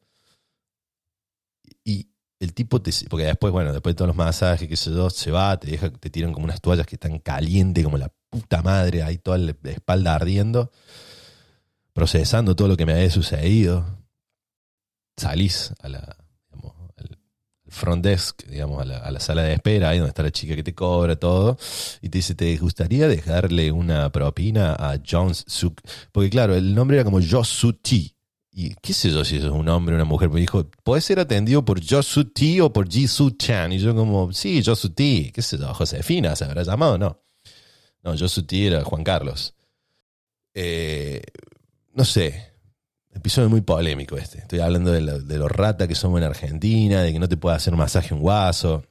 [1.83, 2.07] Y
[2.43, 5.32] el tipo te, porque después, bueno, después de todos los masajes, qué sé yo, se
[5.32, 9.03] va, te deja, te tiran como unas toallas que están calientes como la puta madre,
[9.03, 10.71] ahí toda la espalda ardiendo,
[11.93, 13.99] procesando todo lo que me había sucedido.
[15.15, 16.17] Salís a la,
[16.51, 17.17] digamos, al
[17.67, 20.75] front desk, digamos, a la, sala de espera, ahí donde está la chica que te
[20.75, 21.58] cobra todo,
[22.01, 25.79] y te dice, ¿te gustaría dejarle una propina a Jones Suk?
[26.12, 28.12] Porque claro, el nombre era como Josuti,
[28.55, 31.19] y qué sé yo si es un hombre o una mujer, me dijo, puede ser
[31.19, 33.71] atendido por Josu T o por Jisoo Chan.
[33.71, 37.19] Y yo como, sí, Josu T, qué sé yo, Josefina se habrá llamado, no.
[38.03, 39.55] No, Josu T era Juan Carlos.
[40.53, 41.23] Eh,
[41.95, 42.53] no sé,
[43.11, 44.39] episodio muy polémico este.
[44.39, 47.55] Estoy hablando de, lo, de rata que somos en Argentina, de que no te puede
[47.55, 48.83] hacer un masaje un guaso.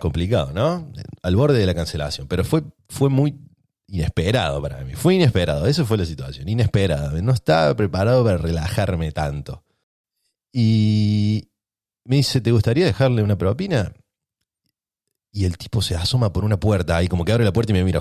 [0.00, 0.90] Complicado, ¿no?
[1.22, 2.26] Al borde de la cancelación.
[2.26, 3.38] Pero fue, fue muy
[3.92, 4.94] inesperado para mí.
[4.94, 7.20] Fue inesperado, eso fue la situación, inesperado.
[7.20, 9.62] No estaba preparado para relajarme tanto.
[10.50, 11.50] Y
[12.04, 13.92] me dice, ¿te gustaría dejarle una propina?
[15.30, 17.74] Y el tipo se asoma por una puerta ahí, como que abre la puerta y
[17.74, 18.00] me mira,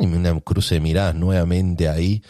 [0.00, 2.22] y me una cruce de miradas nuevamente ahí.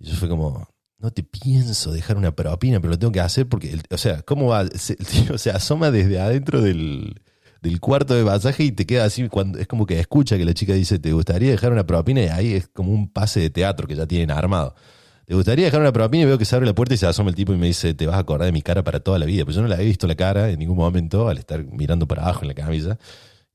[0.00, 0.68] Y yo fue como,
[0.98, 4.48] no te pienso dejar una propina, pero lo tengo que hacer porque, o sea, ¿cómo
[4.48, 4.62] va?
[4.62, 7.20] el tío se asoma desde adentro del,
[7.62, 10.54] del cuarto de pasaje y te queda así, cuando es como que escucha que la
[10.54, 12.22] chica dice, ¿te gustaría dejar una propina?
[12.22, 14.74] Y ahí es como un pase de teatro que ya tienen armado.
[15.26, 16.22] ¿Te gustaría dejar una propina?
[16.22, 17.94] Y veo que se abre la puerta y se asoma el tipo y me dice,
[17.94, 19.44] te vas a acordar de mi cara para toda la vida.
[19.44, 22.22] Pues yo no la he visto la cara en ningún momento al estar mirando para
[22.22, 22.98] abajo en la camisa.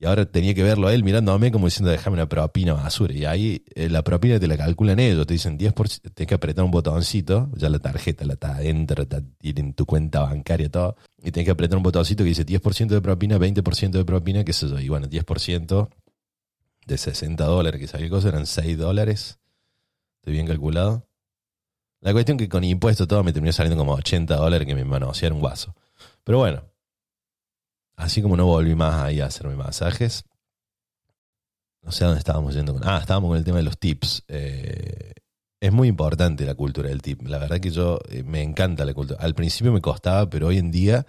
[0.01, 3.13] Y ahora tenía que verlo a él mirándome como diciendo, déjame una propina basura.
[3.13, 6.65] Y ahí eh, la propina te la calculan ellos, te dicen 10%, tienes que apretar
[6.65, 10.95] un botoncito, ya la tarjeta la está adentro, está, en tu cuenta bancaria, todo.
[11.19, 14.53] Y tienes que apretar un botoncito que dice 10% de propina, 20% de propina, qué
[14.53, 14.79] sé yo.
[14.79, 15.89] Y bueno, 10%
[16.87, 19.37] de 60 dólares, que sabía cosa, eran 6 dólares.
[20.15, 21.07] ¿Estoy bien calculado?
[21.99, 25.37] La cuestión que con impuesto todo me terminó saliendo como 80 dólares que me manosearon
[25.37, 25.75] un vaso.
[26.23, 26.70] Pero bueno,
[27.95, 30.25] así como no volví más ahí a hacerme masajes,
[31.82, 32.80] no sé a dónde estábamos yendo.
[32.84, 34.23] ah, estábamos con el tema de los tips.
[34.27, 35.13] Eh,
[35.60, 37.21] es muy importante la cultura del tip.
[37.23, 39.19] La verdad que yo eh, me encanta la cultura.
[39.21, 41.06] Al principio me costaba, pero hoy en día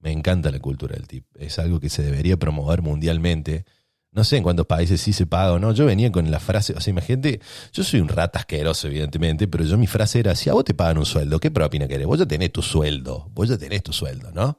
[0.00, 1.26] me encanta la cultura del tip.
[1.36, 3.64] Es algo que se debería promover mundialmente.
[4.12, 5.72] No sé en cuántos países sí se paga o no.
[5.72, 7.40] Yo venía con la frase, o sea, imagínate,
[7.72, 10.74] yo soy un rata asqueroso, evidentemente, pero yo mi frase era, si a vos te
[10.74, 12.06] pagan un sueldo, ¿qué propina querés?
[12.06, 14.58] Vos ya tenés tu sueldo, vos ya tenés tu sueldo, ¿no?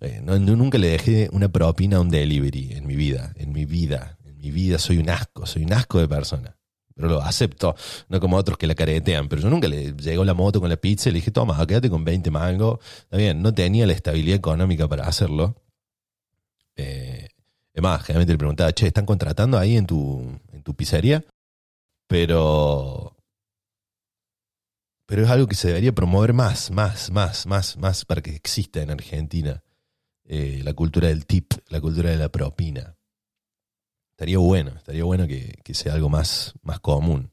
[0.00, 3.64] Eh, no, nunca le dejé una propina a un delivery en mi vida, en mi
[3.64, 6.56] vida, en mi vida soy un asco, soy un asco de persona.
[6.94, 7.74] Pero lo acepto,
[8.08, 9.28] no como otros que la caretean.
[9.28, 11.90] Pero yo nunca le llegó la moto con la pizza y le dije, toma, quédate
[11.90, 12.78] con 20 mangos.
[13.02, 15.62] Está bien, no tenía la estabilidad económica para hacerlo.
[16.74, 17.28] Eh,
[17.74, 21.22] es más, generalmente le preguntaba, che, ¿están contratando ahí en tu, en tu pizzería?
[22.08, 23.16] Pero
[25.06, 28.82] pero es algo que se debería promover más, más, más, más, más para que exista
[28.82, 29.62] en Argentina.
[30.28, 32.96] Eh, la cultura del tip, la cultura de la propina.
[34.10, 37.30] Estaría bueno, estaría bueno que, sea algo más, más común.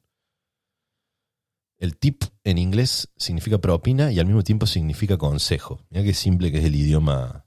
[1.78, 5.82] El tip en inglés significa propina y al mismo tiempo significa consejo.
[5.90, 7.46] Mira qué simple que es el idioma,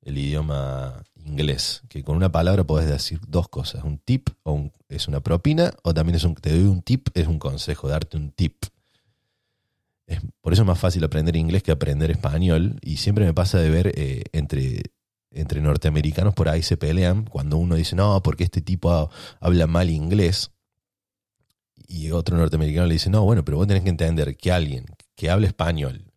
[0.00, 3.82] el idioma inglés, que con una palabra podés decir dos cosas.
[3.82, 7.26] Un tip o es una propina o también es un, te doy un tip, es
[7.26, 8.64] un consejo, darte un tip
[10.40, 12.78] por eso es más fácil aprender inglés que aprender español.
[12.82, 14.82] Y siempre me pasa de ver eh, entre,
[15.30, 19.10] entre norteamericanos por ahí se pelean cuando uno dice, no, porque este tipo
[19.40, 20.50] habla mal inglés.
[21.86, 25.30] Y otro norteamericano le dice, no, bueno, pero vos tenés que entender que alguien que
[25.30, 26.12] habla español,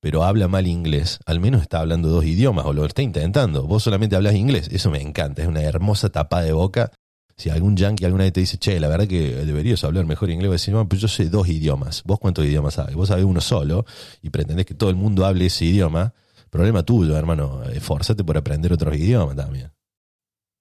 [0.00, 3.66] pero habla mal inglés, al menos está hablando dos idiomas o lo está intentando.
[3.66, 4.68] Vos solamente hablas inglés.
[4.72, 5.42] Eso me encanta.
[5.42, 6.90] Es una hermosa tapa de boca
[7.40, 10.50] si algún yankee alguna vez te dice, che, la verdad que deberías hablar mejor inglés,
[10.50, 12.02] decir, no, pues yo sé dos idiomas.
[12.04, 12.94] ¿Vos cuántos idiomas sabes?
[12.94, 13.86] Vos sabés uno solo
[14.20, 16.12] y pretendés que todo el mundo hable ese idioma.
[16.50, 17.62] Problema tuyo, hermano.
[17.62, 19.72] Esforzate por aprender otros idiomas también.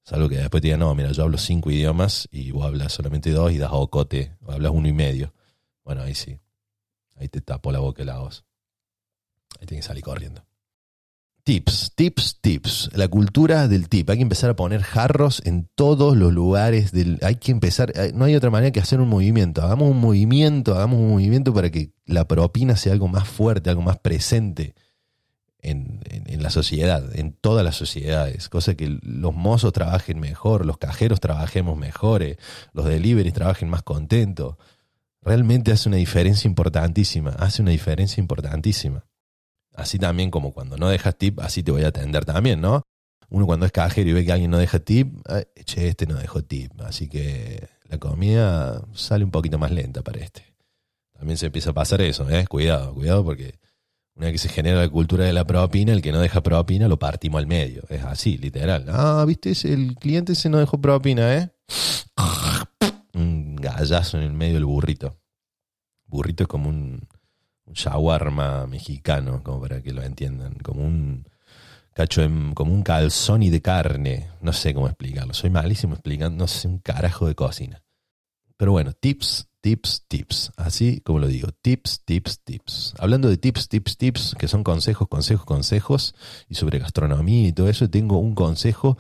[0.06, 3.30] Salvo que después te digan, no, mira, yo hablo cinco idiomas y vos hablas solamente
[3.32, 5.34] dos y das ocote, o hablas uno y medio.
[5.84, 6.40] Bueno, ahí sí.
[7.18, 8.46] Ahí te tapo la boca y la voz.
[9.60, 10.46] Ahí tienes que salir corriendo.
[11.50, 12.90] Tips, tips, tips.
[12.94, 14.08] La cultura del tip.
[14.12, 16.92] Hay que empezar a poner jarros en todos los lugares.
[17.24, 17.92] Hay que empezar.
[17.96, 19.64] Eh, no hay otra manera que hacer un movimiento.
[19.64, 23.82] Hagamos un movimiento, hagamos un movimiento para que la propina sea algo más fuerte, algo
[23.82, 24.76] más presente
[25.60, 26.02] en,
[26.40, 28.48] la sociedad, en todas las sociedades.
[28.48, 32.38] Cosa que los mozos trabajen mejor, los cajeros trabajemos mejores,
[32.74, 34.58] los deliveries trabajen más contentos.
[35.24, 37.32] Realmente hace una diferencia importantísima.
[37.32, 39.04] Hace una diferencia importantísima.
[39.80, 42.84] Así también como cuando no dejas tip, así te voy a atender también, ¿no?
[43.30, 45.16] Uno cuando es cajero y ve que alguien no deja tip,
[45.66, 46.72] che, este no dejó tip.
[46.82, 50.44] Así que la comida sale un poquito más lenta para este.
[51.14, 52.46] También se empieza a pasar eso, ¿eh?
[52.48, 53.60] Cuidado, cuidado porque
[54.16, 56.88] Una vez que se genera la cultura de la propina, el que no deja propina
[56.88, 57.84] lo partimos al medio.
[57.90, 58.86] Es así, literal.
[58.90, 61.50] Ah, viste, el cliente se no dejó propina, ¿eh?
[63.14, 65.18] Un gallazo en el medio del burrito.
[66.06, 67.08] Burrito es como un,
[67.70, 70.56] un shawarma mexicano, como para que lo entiendan.
[70.56, 71.26] Como un
[71.94, 72.22] cacho,
[72.54, 74.30] como un calzón y de carne.
[74.42, 75.34] No sé cómo explicarlo.
[75.34, 77.84] Soy malísimo explicando, no sé un carajo de cocina.
[78.58, 80.52] Pero bueno, tips, tips, tips.
[80.58, 82.94] Así como lo digo, tips, tips, tips.
[82.98, 86.16] Hablando de tips, tips, tips, que son consejos, consejos, consejos,
[86.50, 88.98] y sobre gastronomía y todo eso, tengo un consejo.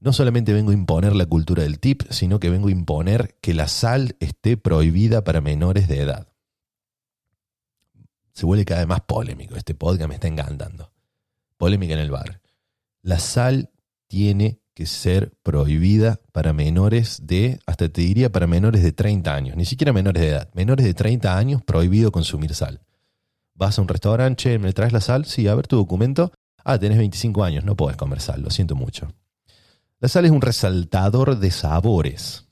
[0.00, 3.54] No solamente vengo a imponer la cultura del tip, sino que vengo a imponer que
[3.54, 6.28] la sal esté prohibida para menores de edad.
[8.36, 9.56] Se vuelve cada vez más polémico.
[9.56, 10.92] Este podcast me está encantando.
[11.56, 12.42] Polémica en el bar.
[13.00, 13.70] La sal
[14.08, 19.56] tiene que ser prohibida para menores de, hasta te diría para menores de 30 años,
[19.56, 22.82] ni siquiera menores de edad, menores de 30 años prohibido consumir sal.
[23.54, 25.24] Vas a un restaurante, ¿me traes la sal?
[25.24, 26.30] Sí, a ver tu documento.
[26.62, 29.10] Ah, tenés 25 años, no puedes comer sal, lo siento mucho.
[29.98, 32.45] La sal es un resaltador de sabores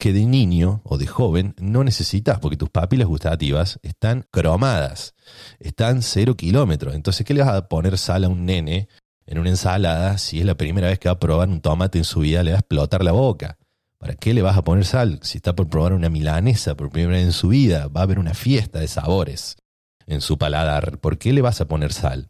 [0.00, 5.14] que de niño o de joven no necesitas porque tus papilas gustativas están cromadas,
[5.60, 6.96] están cero kilómetros.
[6.96, 8.88] Entonces, ¿qué le vas a poner sal a un nene
[9.30, 12.04] en una ensalada, si es la primera vez que va a probar un tomate en
[12.04, 13.58] su vida, le va a explotar la boca.
[13.96, 15.20] ¿Para qué le vas a poner sal?
[15.22, 18.18] Si está por probar una milanesa por primera vez en su vida, va a haber
[18.18, 19.56] una fiesta de sabores
[20.06, 20.98] en su paladar.
[20.98, 22.28] ¿Por qué le vas a poner sal?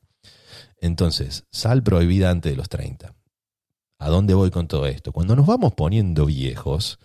[0.78, 3.14] Entonces, sal prohibida antes de los 30.
[3.98, 5.12] ¿A dónde voy con todo esto?
[5.12, 6.98] Cuando nos vamos poniendo viejos,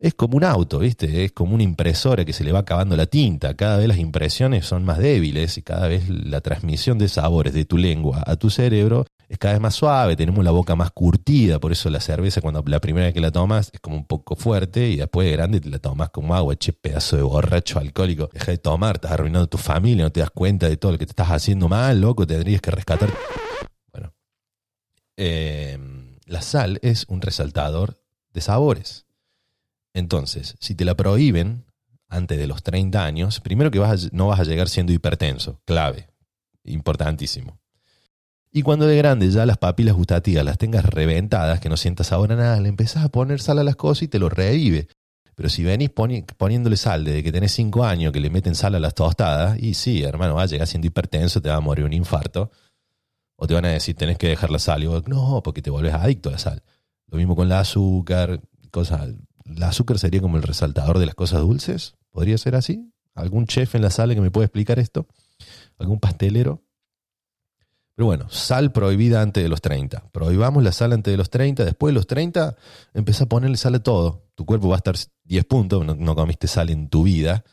[0.00, 1.24] es como un auto, ¿viste?
[1.24, 3.54] Es como una impresora que se le va acabando la tinta.
[3.54, 7.66] Cada vez las impresiones son más débiles y cada vez la transmisión de sabores de
[7.66, 10.16] tu lengua a tu cerebro es cada vez más suave.
[10.16, 13.30] Tenemos la boca más curtida, por eso la cerveza cuando la primera vez que la
[13.30, 16.56] tomas es como un poco fuerte y después de grande te la tomas como agua,
[16.56, 18.30] che, pedazo de borracho alcohólico.
[18.32, 21.04] Deja de tomar, estás arruinando tu familia, no te das cuenta de todo lo que
[21.04, 23.10] te estás haciendo mal, loco, tendrías que rescatar.
[23.92, 24.14] Bueno,
[25.18, 25.78] eh,
[26.24, 28.00] la sal es un resaltador
[28.32, 29.09] de sabores.
[29.94, 31.64] Entonces, si te la prohíben
[32.08, 36.08] antes de los 30 años, primero que vas no vas a llegar siendo hipertenso, clave,
[36.64, 37.58] importantísimo.
[38.52, 42.34] Y cuando de grande ya las papilas gustativas las tengas reventadas, que no sientas ahora
[42.34, 44.88] nada, le empezás a poner sal a las cosas y te lo revive.
[45.36, 48.80] Pero si venís poniéndole sal desde que tenés 5 años, que le meten sal a
[48.80, 51.92] las tostadas, y sí, hermano, va a llegar siendo hipertenso, te va a morir un
[51.92, 52.50] infarto.
[53.36, 54.82] O te van a decir, tenés que dejar la sal.
[54.82, 56.62] Y vos, no, porque te volvés adicto a la sal.
[57.06, 59.14] Lo mismo con el azúcar, cosas
[59.54, 61.94] ¿El azúcar sería como el resaltador de las cosas dulces?
[62.10, 62.92] ¿Podría ser así?
[63.14, 65.06] ¿Algún chef en la sala que me pueda explicar esto?
[65.78, 66.62] ¿Algún pastelero?
[67.94, 70.10] Pero bueno, sal prohibida antes de los 30.
[70.12, 71.64] Prohibamos la sal antes de los 30.
[71.64, 72.56] Después de los 30,
[72.94, 74.24] empieza a ponerle sal a todo.
[74.36, 77.44] Tu cuerpo va a estar 10 puntos, no, no comiste sal en tu vida.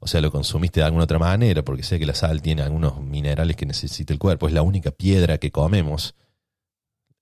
[0.00, 3.00] O sea, lo consumiste de alguna otra manera, porque sé que la sal tiene algunos
[3.00, 4.46] minerales que necesita el cuerpo.
[4.46, 6.14] Es la única piedra que comemos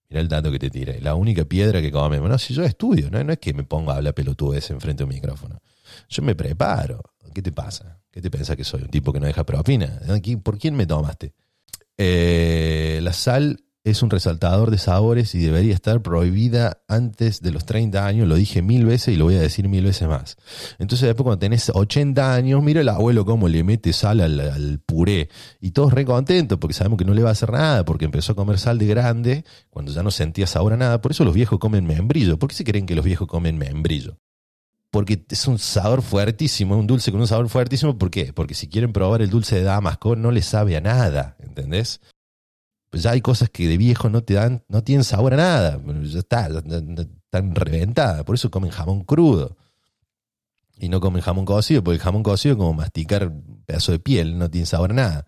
[0.09, 1.01] Mira el dato que te tiré.
[1.01, 2.29] La única piedra que comemos.
[2.29, 5.15] No, si yo estudio, no, es que me pongo a hablar pelotudes enfrente de un
[5.15, 5.61] micrófono.
[6.09, 7.03] Yo me preparo.
[7.35, 7.99] ¿Qué te pasa?
[8.11, 8.83] ¿Qué te piensas que soy?
[8.83, 10.01] ¿Un tipo que no deja propina?
[10.43, 11.35] ¿Por quién me tomaste?
[11.99, 17.65] Eh, la sal es un resaltador de sabores y debería estar prohibida antes de los
[17.67, 18.27] 30 años.
[18.27, 20.37] Lo dije mil veces y lo voy a decir mil veces más.
[20.81, 25.29] Entonces después cuando tenés 80 años, mira el abuelo cómo le mete sal al, puré.
[25.61, 28.33] Y todos re contentos porque sabemos que no le va a hacer nada, porque empezó
[28.33, 31.01] a comer sal de grande cuando ya no sentía sabor a nada.
[31.01, 32.41] Por eso los viejos comen membrillo.
[32.41, 34.19] ¿Por qué se creen que los viejos comen membrillo?
[34.91, 37.97] Porque es un sabor fuertísimo, un dulce con un sabor fuertísimo.
[37.97, 38.33] ¿Por qué?
[38.33, 42.01] Porque si quieren probar el dulce de Damasco no le sabe a nada, ¿entendés?
[42.97, 45.79] Pues ya hay cosas que de viejo no te dan, no tienen sabor a nada,
[46.05, 49.59] ya está, están reventadas, por eso comen jamón crudo.
[50.79, 53.99] Y no comen jamón cocido, porque el jamón cocido es como masticar un pedazo de
[53.99, 55.27] piel, no tiene sabor a nada.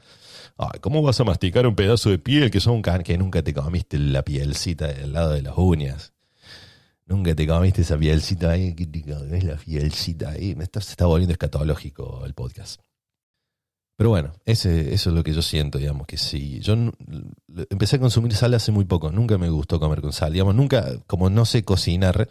[0.80, 4.24] ¿Cómo vas a masticar un pedazo de piel que son que nunca te comiste la
[4.24, 6.14] pielcita del lado de las uñas?
[7.04, 8.74] Nunca te comiste esa pielcita ahí,
[9.30, 10.54] es la pielcita ahí.
[10.54, 12.80] Me está, se está volviendo escatológico el podcast.
[13.99, 16.61] Pero bueno, ese, eso es lo que yo siento, digamos, que sí.
[16.61, 16.74] Yo
[17.68, 20.32] empecé a consumir sal hace muy poco, nunca me gustó comer con sal.
[20.32, 22.28] Digamos, nunca, como no sé cocinar,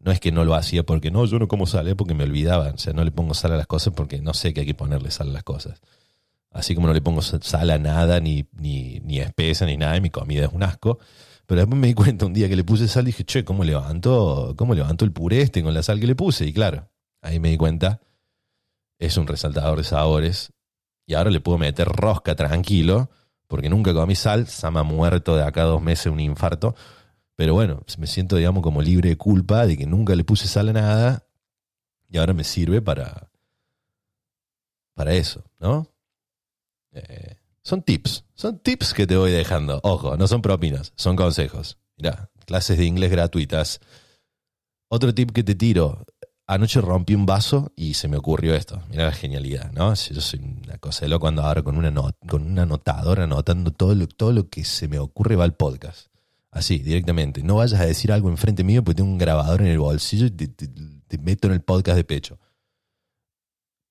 [0.00, 2.70] no es que no lo hacía porque no, yo no como sal, porque me olvidaba.
[2.70, 4.74] O sea, no le pongo sal a las cosas porque no sé que hay que
[4.74, 5.80] ponerle sal a las cosas.
[6.50, 10.00] Así como no le pongo sal a nada, ni, ni, ni espesa, ni nada, y
[10.00, 10.98] mi comida es un asco.
[11.46, 14.54] Pero después me di cuenta un día que le puse sal, dije, che, ¿cómo levanto,
[14.56, 16.44] cómo levanto el puré este con la sal que le puse?
[16.44, 16.88] Y claro,
[17.22, 18.00] ahí me di cuenta,
[18.98, 20.53] es un resaltador de sabores
[21.06, 23.10] y ahora le puedo meter rosca tranquilo,
[23.46, 26.74] porque nunca comí sal, Sama muerto de acá dos meses un infarto.
[27.36, 30.68] Pero bueno, me siento, digamos, como libre de culpa de que nunca le puse sal
[30.70, 31.26] a nada
[32.08, 33.30] y ahora me sirve para,
[34.94, 35.88] para eso, ¿no?
[36.92, 39.80] Eh, Son tips, son tips que te voy dejando.
[39.82, 41.78] Ojo, no son propinas, son consejos.
[41.96, 43.80] Mira, clases de inglés gratuitas.
[44.88, 46.04] Otro tip que te tiro.
[46.46, 48.82] Anoche rompí un vaso y se me ocurrió esto.
[48.90, 49.94] Mira la genialidad, ¿no?
[49.94, 51.92] Yo soy una cosa de loco cuando ahora con una,
[52.28, 56.08] con una anotadora anotando todo lo, todo lo que se me ocurre va al podcast.
[56.50, 57.42] Así, directamente.
[57.42, 60.30] No vayas a decir algo enfrente mío porque tengo un grabador en el bolsillo y
[60.30, 62.38] te meto en el podcast de pecho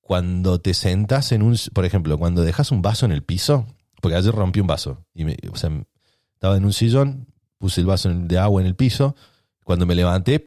[0.03, 3.65] cuando te sentas en un, por ejemplo, cuando dejas un vaso en el piso,
[4.01, 5.71] porque ayer rompí un vaso, y me, o sea,
[6.33, 7.27] estaba en un sillón,
[7.57, 9.15] puse el vaso de agua en el piso,
[9.63, 10.43] cuando me levanté,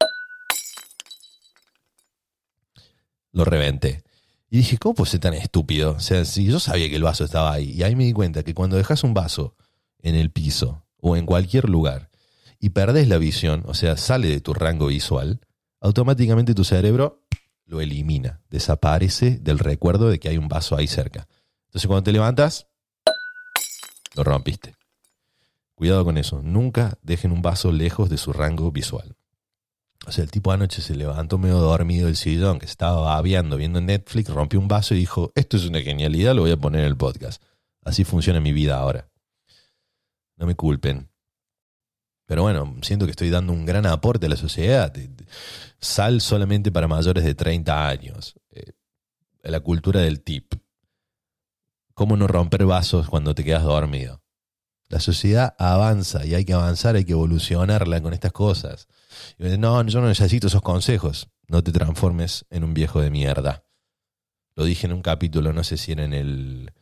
[3.36, 4.02] lo reventé.
[4.48, 5.92] Y dije, ¿cómo puede ser tan estúpido?
[5.92, 8.42] O sea, si yo sabía que el vaso estaba ahí, y ahí me di cuenta
[8.42, 9.54] que cuando dejas un vaso
[10.00, 12.08] en el piso o en cualquier lugar
[12.58, 15.40] y perdes la visión, o sea, sale de tu rango visual,
[15.80, 17.26] automáticamente tu cerebro
[17.66, 21.28] lo elimina, desaparece del recuerdo de que hay un vaso ahí cerca.
[21.66, 22.68] Entonces cuando te levantas,
[24.14, 24.76] lo rompiste.
[25.74, 29.15] Cuidado con eso, nunca dejen un vaso lejos de su rango visual.
[30.06, 33.80] O sea, el tipo anoche se levantó medio dormido del sillón, que estaba babeando viendo
[33.80, 36.86] Netflix, rompió un vaso y dijo, esto es una genialidad, lo voy a poner en
[36.86, 37.42] el podcast.
[37.82, 39.10] Así funciona mi vida ahora.
[40.36, 41.10] No me culpen.
[42.26, 44.92] Pero bueno, siento que estoy dando un gran aporte a la sociedad.
[45.80, 48.34] Sal solamente para mayores de 30 años.
[48.50, 48.72] Eh,
[49.42, 50.54] la cultura del tip.
[51.94, 54.22] ¿Cómo no romper vasos cuando te quedas dormido?
[54.88, 58.88] La sociedad avanza y hay que avanzar, hay que evolucionarla con estas cosas.
[59.38, 61.28] no, yo no necesito esos consejos.
[61.48, 63.64] No te transformes en un viejo de mierda.
[64.54, 66.72] Lo dije en un capítulo, no sé si era en el,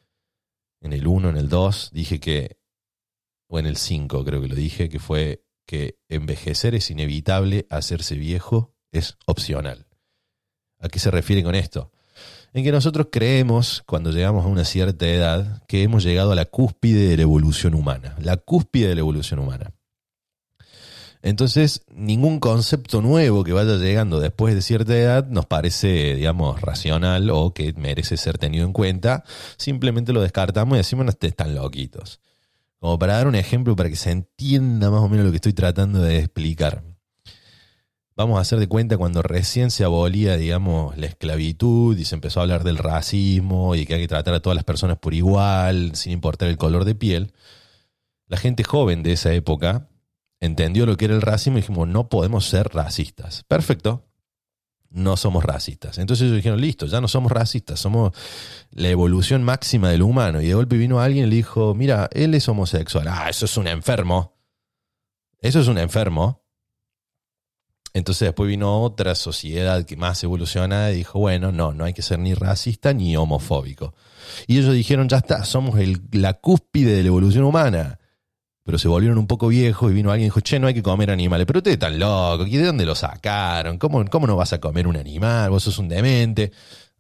[0.81, 1.91] en el 1, en el 2.
[1.93, 2.59] Dije que
[3.49, 8.17] o en el 5 creo que lo dije, que fue que envejecer es inevitable, hacerse
[8.17, 9.87] viejo es opcional.
[10.79, 11.94] ¿A qué se refiere con esto?
[12.55, 16.45] En que nosotros creemos, cuando llegamos a una cierta edad, que hemos llegado a la
[16.45, 19.73] cúspide de la evolución humana, la cúspide de la evolución humana.
[21.21, 27.29] Entonces, ningún concepto nuevo que vaya llegando después de cierta edad nos parece, digamos, racional
[27.31, 29.25] o que merece ser tenido en cuenta.
[29.57, 32.21] Simplemente lo descartamos y decimos, no están loquitos.
[32.79, 35.55] Como para dar un ejemplo para que se entienda más o menos lo que estoy
[35.55, 36.85] tratando de explicar.
[38.17, 42.39] Vamos a hacer de cuenta cuando recién se abolía, digamos, la esclavitud y se empezó
[42.39, 45.97] a hablar del racismo y que hay que tratar a todas las personas por igual,
[45.97, 47.33] sin importar el color de piel.
[48.29, 49.89] La gente joven de esa época
[50.39, 53.43] entendió lo que era el racismo y dijimos, no podemos ser racistas.
[53.49, 54.05] Perfecto,
[54.91, 55.99] no somos racistas.
[55.99, 58.13] Entonces ellos dijeron, listo, ya no somos racistas, somos
[58.71, 60.41] la evolución máxima del humano.
[60.41, 63.09] Y de golpe vino alguien y le dijo, mira, él es homosexual.
[63.09, 64.37] Ah, eso es un enfermo.
[65.41, 66.44] Eso es un enfermo.
[67.95, 72.03] Entonces después vino otra sociedad que más evoluciona y dijo, bueno, no, no hay que
[72.03, 73.95] ser ni racista ni homofóbico.
[74.47, 77.99] Y ellos dijeron, ya está, somos el, la cúspide de la evolución humana
[78.65, 80.83] pero se volvieron un poco viejos y vino alguien y dijo, che, no hay que
[80.83, 81.47] comer animales.
[81.47, 83.77] Pero ustedes están locos, ¿de dónde lo sacaron?
[83.77, 85.51] ¿Cómo, ¿Cómo no vas a comer un animal?
[85.51, 86.51] Vos sos un demente.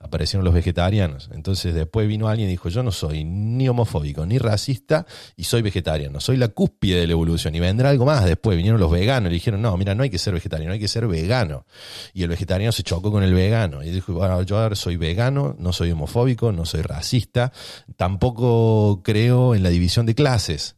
[0.04, 1.30] Aparecieron los vegetarianos.
[1.32, 5.62] Entonces después vino alguien y dijo, yo no soy ni homofóbico ni racista y soy
[5.62, 6.20] vegetariano.
[6.20, 7.54] Soy la cúspide de la evolución.
[7.54, 8.54] Y vendrá algo más después.
[8.56, 11.06] Vinieron los veganos y dijeron, no, mira, no hay que ser vegetariano, hay que ser
[11.06, 11.64] vegano.
[12.12, 13.82] Y el vegetariano se chocó con el vegano.
[13.82, 17.50] Y dijo, bueno, yo ahora soy vegano, no soy homofóbico, no soy racista.
[17.96, 20.76] Tampoco creo en la división de clases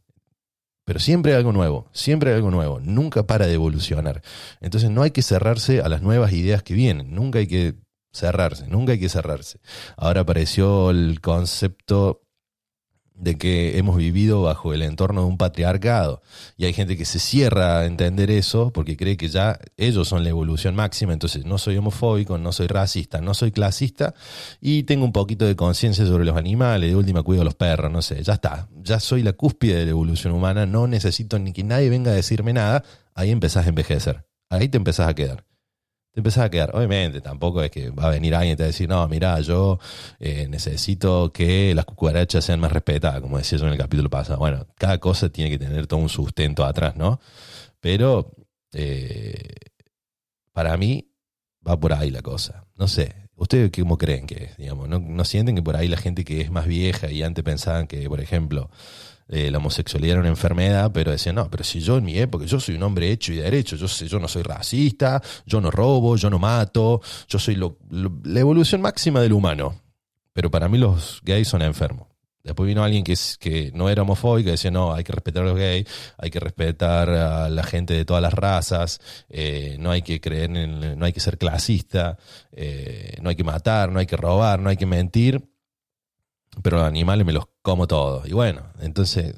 [0.87, 4.23] pero siempre hay algo nuevo, siempre hay algo nuevo, nunca para de evolucionar.
[4.61, 7.75] Entonces no hay que cerrarse a las nuevas ideas que vienen, nunca hay que
[8.17, 9.61] cerrarse, nunca hay que cerrarse.
[9.97, 12.23] Ahora apareció el concepto
[13.19, 16.23] de que hemos vivido bajo el entorno de un patriarcado.
[16.57, 20.23] Y hay gente que se cierra a entender eso porque cree que ya ellos son
[20.23, 21.13] la evolución máxima.
[21.13, 24.15] Entonces, no soy homofóbico, no soy racista, no soy clasista
[24.61, 26.91] y tengo un poquito de conciencia sobre los animales.
[26.91, 28.23] De última, cuido a los perros, no sé.
[28.23, 28.69] Ya está.
[28.83, 30.67] Ya soy la cúspide de la evolución humana.
[30.67, 32.85] No necesito ni que nadie venga a decirme nada.
[33.15, 34.27] Ahí empezás a envejecer.
[34.51, 35.45] Ahí te empezás a quedar
[36.17, 36.75] te empezás a quedar.
[36.75, 39.39] Obviamente, tampoco es que va a venir alguien y te va a decir, no, mira,
[39.43, 39.79] yo
[40.19, 44.39] eh, necesito que las cucarachas sean más respetadas, como decía yo en el capítulo pasado.
[44.39, 47.21] Bueno, cada cosa tiene que tener todo un sustento atrás, ¿no?
[47.81, 48.35] Pero
[48.73, 49.57] eh,
[50.55, 51.13] para mí
[51.69, 52.65] va por ahí la cosa.
[52.77, 54.57] No sé, ¿ustedes cómo creen que es?
[54.57, 57.45] Digamos, ¿no, ¿No sienten que por ahí la gente que es más vieja y antes
[57.45, 58.71] pensaban que, por ejemplo,
[59.29, 62.45] eh, la homosexualidad era una enfermedad, pero decían, no, pero si yo en mi época,
[62.45, 66.17] yo soy un hombre hecho y derecho, yo, yo no soy racista, yo no robo,
[66.17, 69.83] yo no mato, yo soy la evolución máxima del humano.
[70.33, 72.09] Pero para mí los gays son enfermos.
[72.45, 75.59] Después vino alguien que no era homofóbico y decía, no, hay que respetar a los
[75.59, 80.21] gays, hay que respetar a la gente de todas las razas, eh, no hay que
[80.21, 82.17] creer en, no hay que ser clasista,
[82.53, 85.43] eh, no hay que matar, no hay que robar, no hay que mentir
[86.63, 88.29] pero los animales me los como todos.
[88.29, 89.35] Y bueno, entonces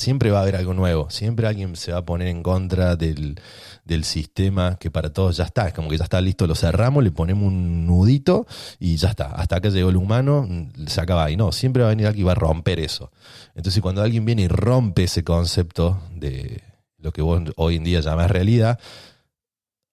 [0.00, 3.38] siempre va a haber algo nuevo, siempre alguien se va a poner en contra del,
[3.84, 7.04] del, sistema que para todos ya está, es como que ya está listo, lo cerramos,
[7.04, 8.46] le ponemos un nudito
[8.78, 10.48] y ya está, hasta acá llegó el humano,
[10.86, 13.12] se acaba y no, siempre va a venir alguien y va a romper eso.
[13.54, 16.62] Entonces cuando alguien viene y rompe ese concepto de
[16.96, 18.78] lo que vos hoy en día llamas realidad,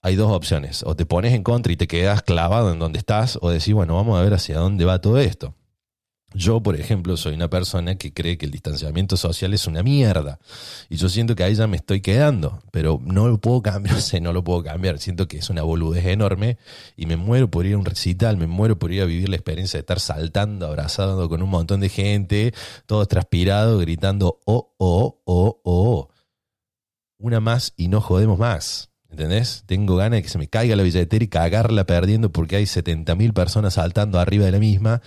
[0.02, 3.38] hay dos opciones, o te pones en contra y te quedas clavado en donde estás,
[3.42, 5.54] o decís, bueno, vamos a ver hacia dónde va todo esto.
[6.34, 10.39] Yo, por ejemplo, soy una persona que cree que el distanciamiento social es una mierda.
[10.89, 12.61] Y yo siento que ahí ya me estoy quedando.
[12.71, 14.99] Pero no lo puedo cambiar, sé, no lo puedo cambiar.
[14.99, 16.57] Siento que es una boludez enorme
[16.97, 19.38] y me muero por ir a un recital, me muero por ir a vivir la
[19.38, 22.53] experiencia de estar saltando, abrazado con un montón de gente,
[22.86, 26.09] todos transpirados, gritando, oh, oh, oh, oh.
[27.19, 28.91] Una más y no jodemos más.
[29.10, 29.64] ¿Entendés?
[29.66, 33.34] Tengo ganas de que se me caiga la billetera y cagarla perdiendo porque hay 70.000
[33.34, 35.01] personas saltando arriba de la misma.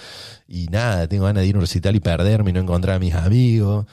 [0.48, 2.98] Y nada, tengo ganas de ir a un recital y perderme y no encontrar a
[2.98, 3.86] mis amigos.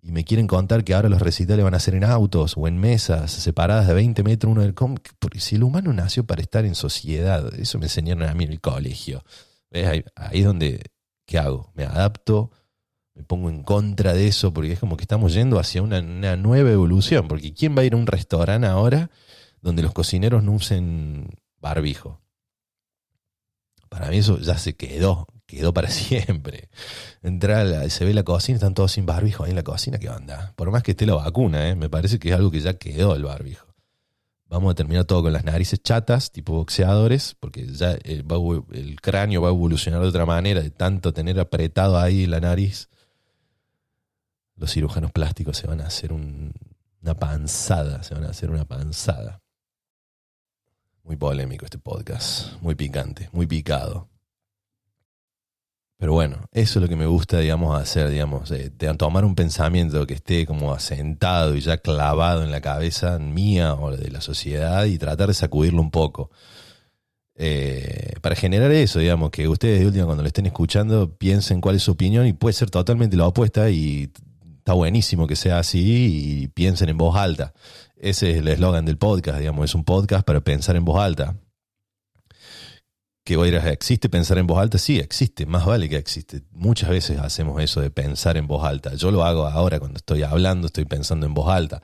[0.00, 2.78] Y me quieren contar que ahora los recitales van a ser en autos o en
[2.78, 6.74] mesas separadas de 20 metros uno del Porque si el humano nació para estar en
[6.74, 9.24] sociedad, eso me enseñaron a mí en el colegio.
[9.70, 9.86] ¿Ves?
[9.86, 10.80] Ahí, ahí es donde,
[11.26, 11.70] ¿qué hago?
[11.74, 12.50] Me adapto
[13.18, 16.00] me pongo en contra de eso porque es como que estamos yendo hacia una,
[16.36, 17.26] nueva evolución.
[17.26, 19.10] Porque ¿quién va a ir a un restaurante ahora
[19.60, 21.28] donde los cocineros no usen
[21.60, 22.20] barbijo?
[23.88, 26.68] Para mí eso ya se quedó, quedó para siempre.
[27.24, 30.52] Entra, se ve la cocina, están todos sin barbijo ahí en la cocina, ¿qué onda?
[30.54, 31.74] Por más que esté la vacuna, ¿eh?
[31.74, 33.66] me parece que es algo que ya quedó el barbijo.
[34.46, 38.24] Vamos a terminar todo con las narices chatas, tipo boxeadores, porque ya el,
[38.72, 42.88] el cráneo va a evolucionar de otra manera, de tanto tener apretado ahí la nariz
[44.58, 49.40] los cirujanos plásticos se van a hacer una panzada, se van a hacer una panzada.
[51.04, 54.08] Muy polémico este podcast, muy picante, muy picado.
[55.96, 60.06] Pero bueno, eso es lo que me gusta, digamos, hacer, digamos, de, tomar un pensamiento
[60.06, 64.84] que esté como asentado y ya clavado en la cabeza mía o de la sociedad
[64.84, 66.30] y tratar de sacudirlo un poco.
[67.34, 71.76] Eh, para generar eso, digamos, que ustedes de última cuando lo estén escuchando piensen cuál
[71.76, 74.12] es su opinión y puede ser totalmente la opuesta y
[74.68, 77.54] está buenísimo que sea así y piensen en voz alta.
[77.96, 81.36] Ese es el eslogan del podcast, digamos, es un podcast para pensar en voz alta.
[83.24, 84.76] Que hoy ¿existe pensar en voz alta?
[84.76, 86.42] Sí, existe, más vale que existe.
[86.50, 88.92] Muchas veces hacemos eso de pensar en voz alta.
[88.94, 91.80] Yo lo hago ahora cuando estoy hablando, estoy pensando en voz alta.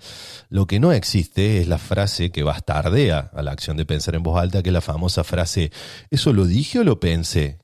[0.51, 4.23] Lo que no existe es la frase que bastardea a la acción de pensar en
[4.23, 5.73] voz alta, que es la famosa frase,
[6.11, 7.64] ¿eso lo dije o lo pensé?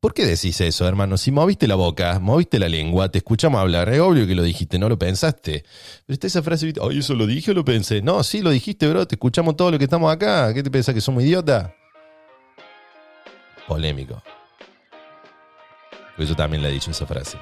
[0.00, 1.16] ¿Por qué decís eso, hermano?
[1.16, 4.78] Si moviste la boca, moviste la lengua, te escuchamos hablar, es obvio que lo dijiste,
[4.78, 5.64] no lo pensaste.
[6.04, 8.02] Pero está esa frase, ay, ¿eso lo dije o lo pensé?
[8.02, 10.52] No, sí, lo dijiste, bro, te escuchamos todo lo que estamos acá.
[10.52, 11.70] ¿Qué te pensás, que somos idiotas?
[13.66, 14.22] Polémico.
[16.16, 17.38] Pues yo también le he dicho esa frase.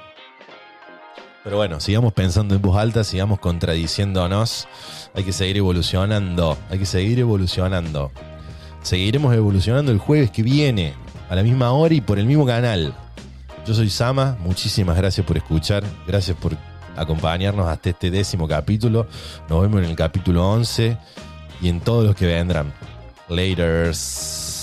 [1.43, 4.69] Pero bueno, sigamos pensando en voz alta, sigamos contradiciéndonos.
[5.13, 8.13] Hay que seguir evolucionando, hay que seguir evolucionando.
[8.83, 10.95] Seguiremos evolucionando el jueves que viene
[11.29, 12.95] a la misma hora y por el mismo canal.
[13.67, 16.57] Yo soy Sama, muchísimas gracias por escuchar, gracias por
[16.97, 19.07] acompañarnos hasta este décimo capítulo.
[19.49, 20.97] Nos vemos en el capítulo 11
[21.63, 22.73] y en todos los que vendrán.
[23.29, 24.54] Laters.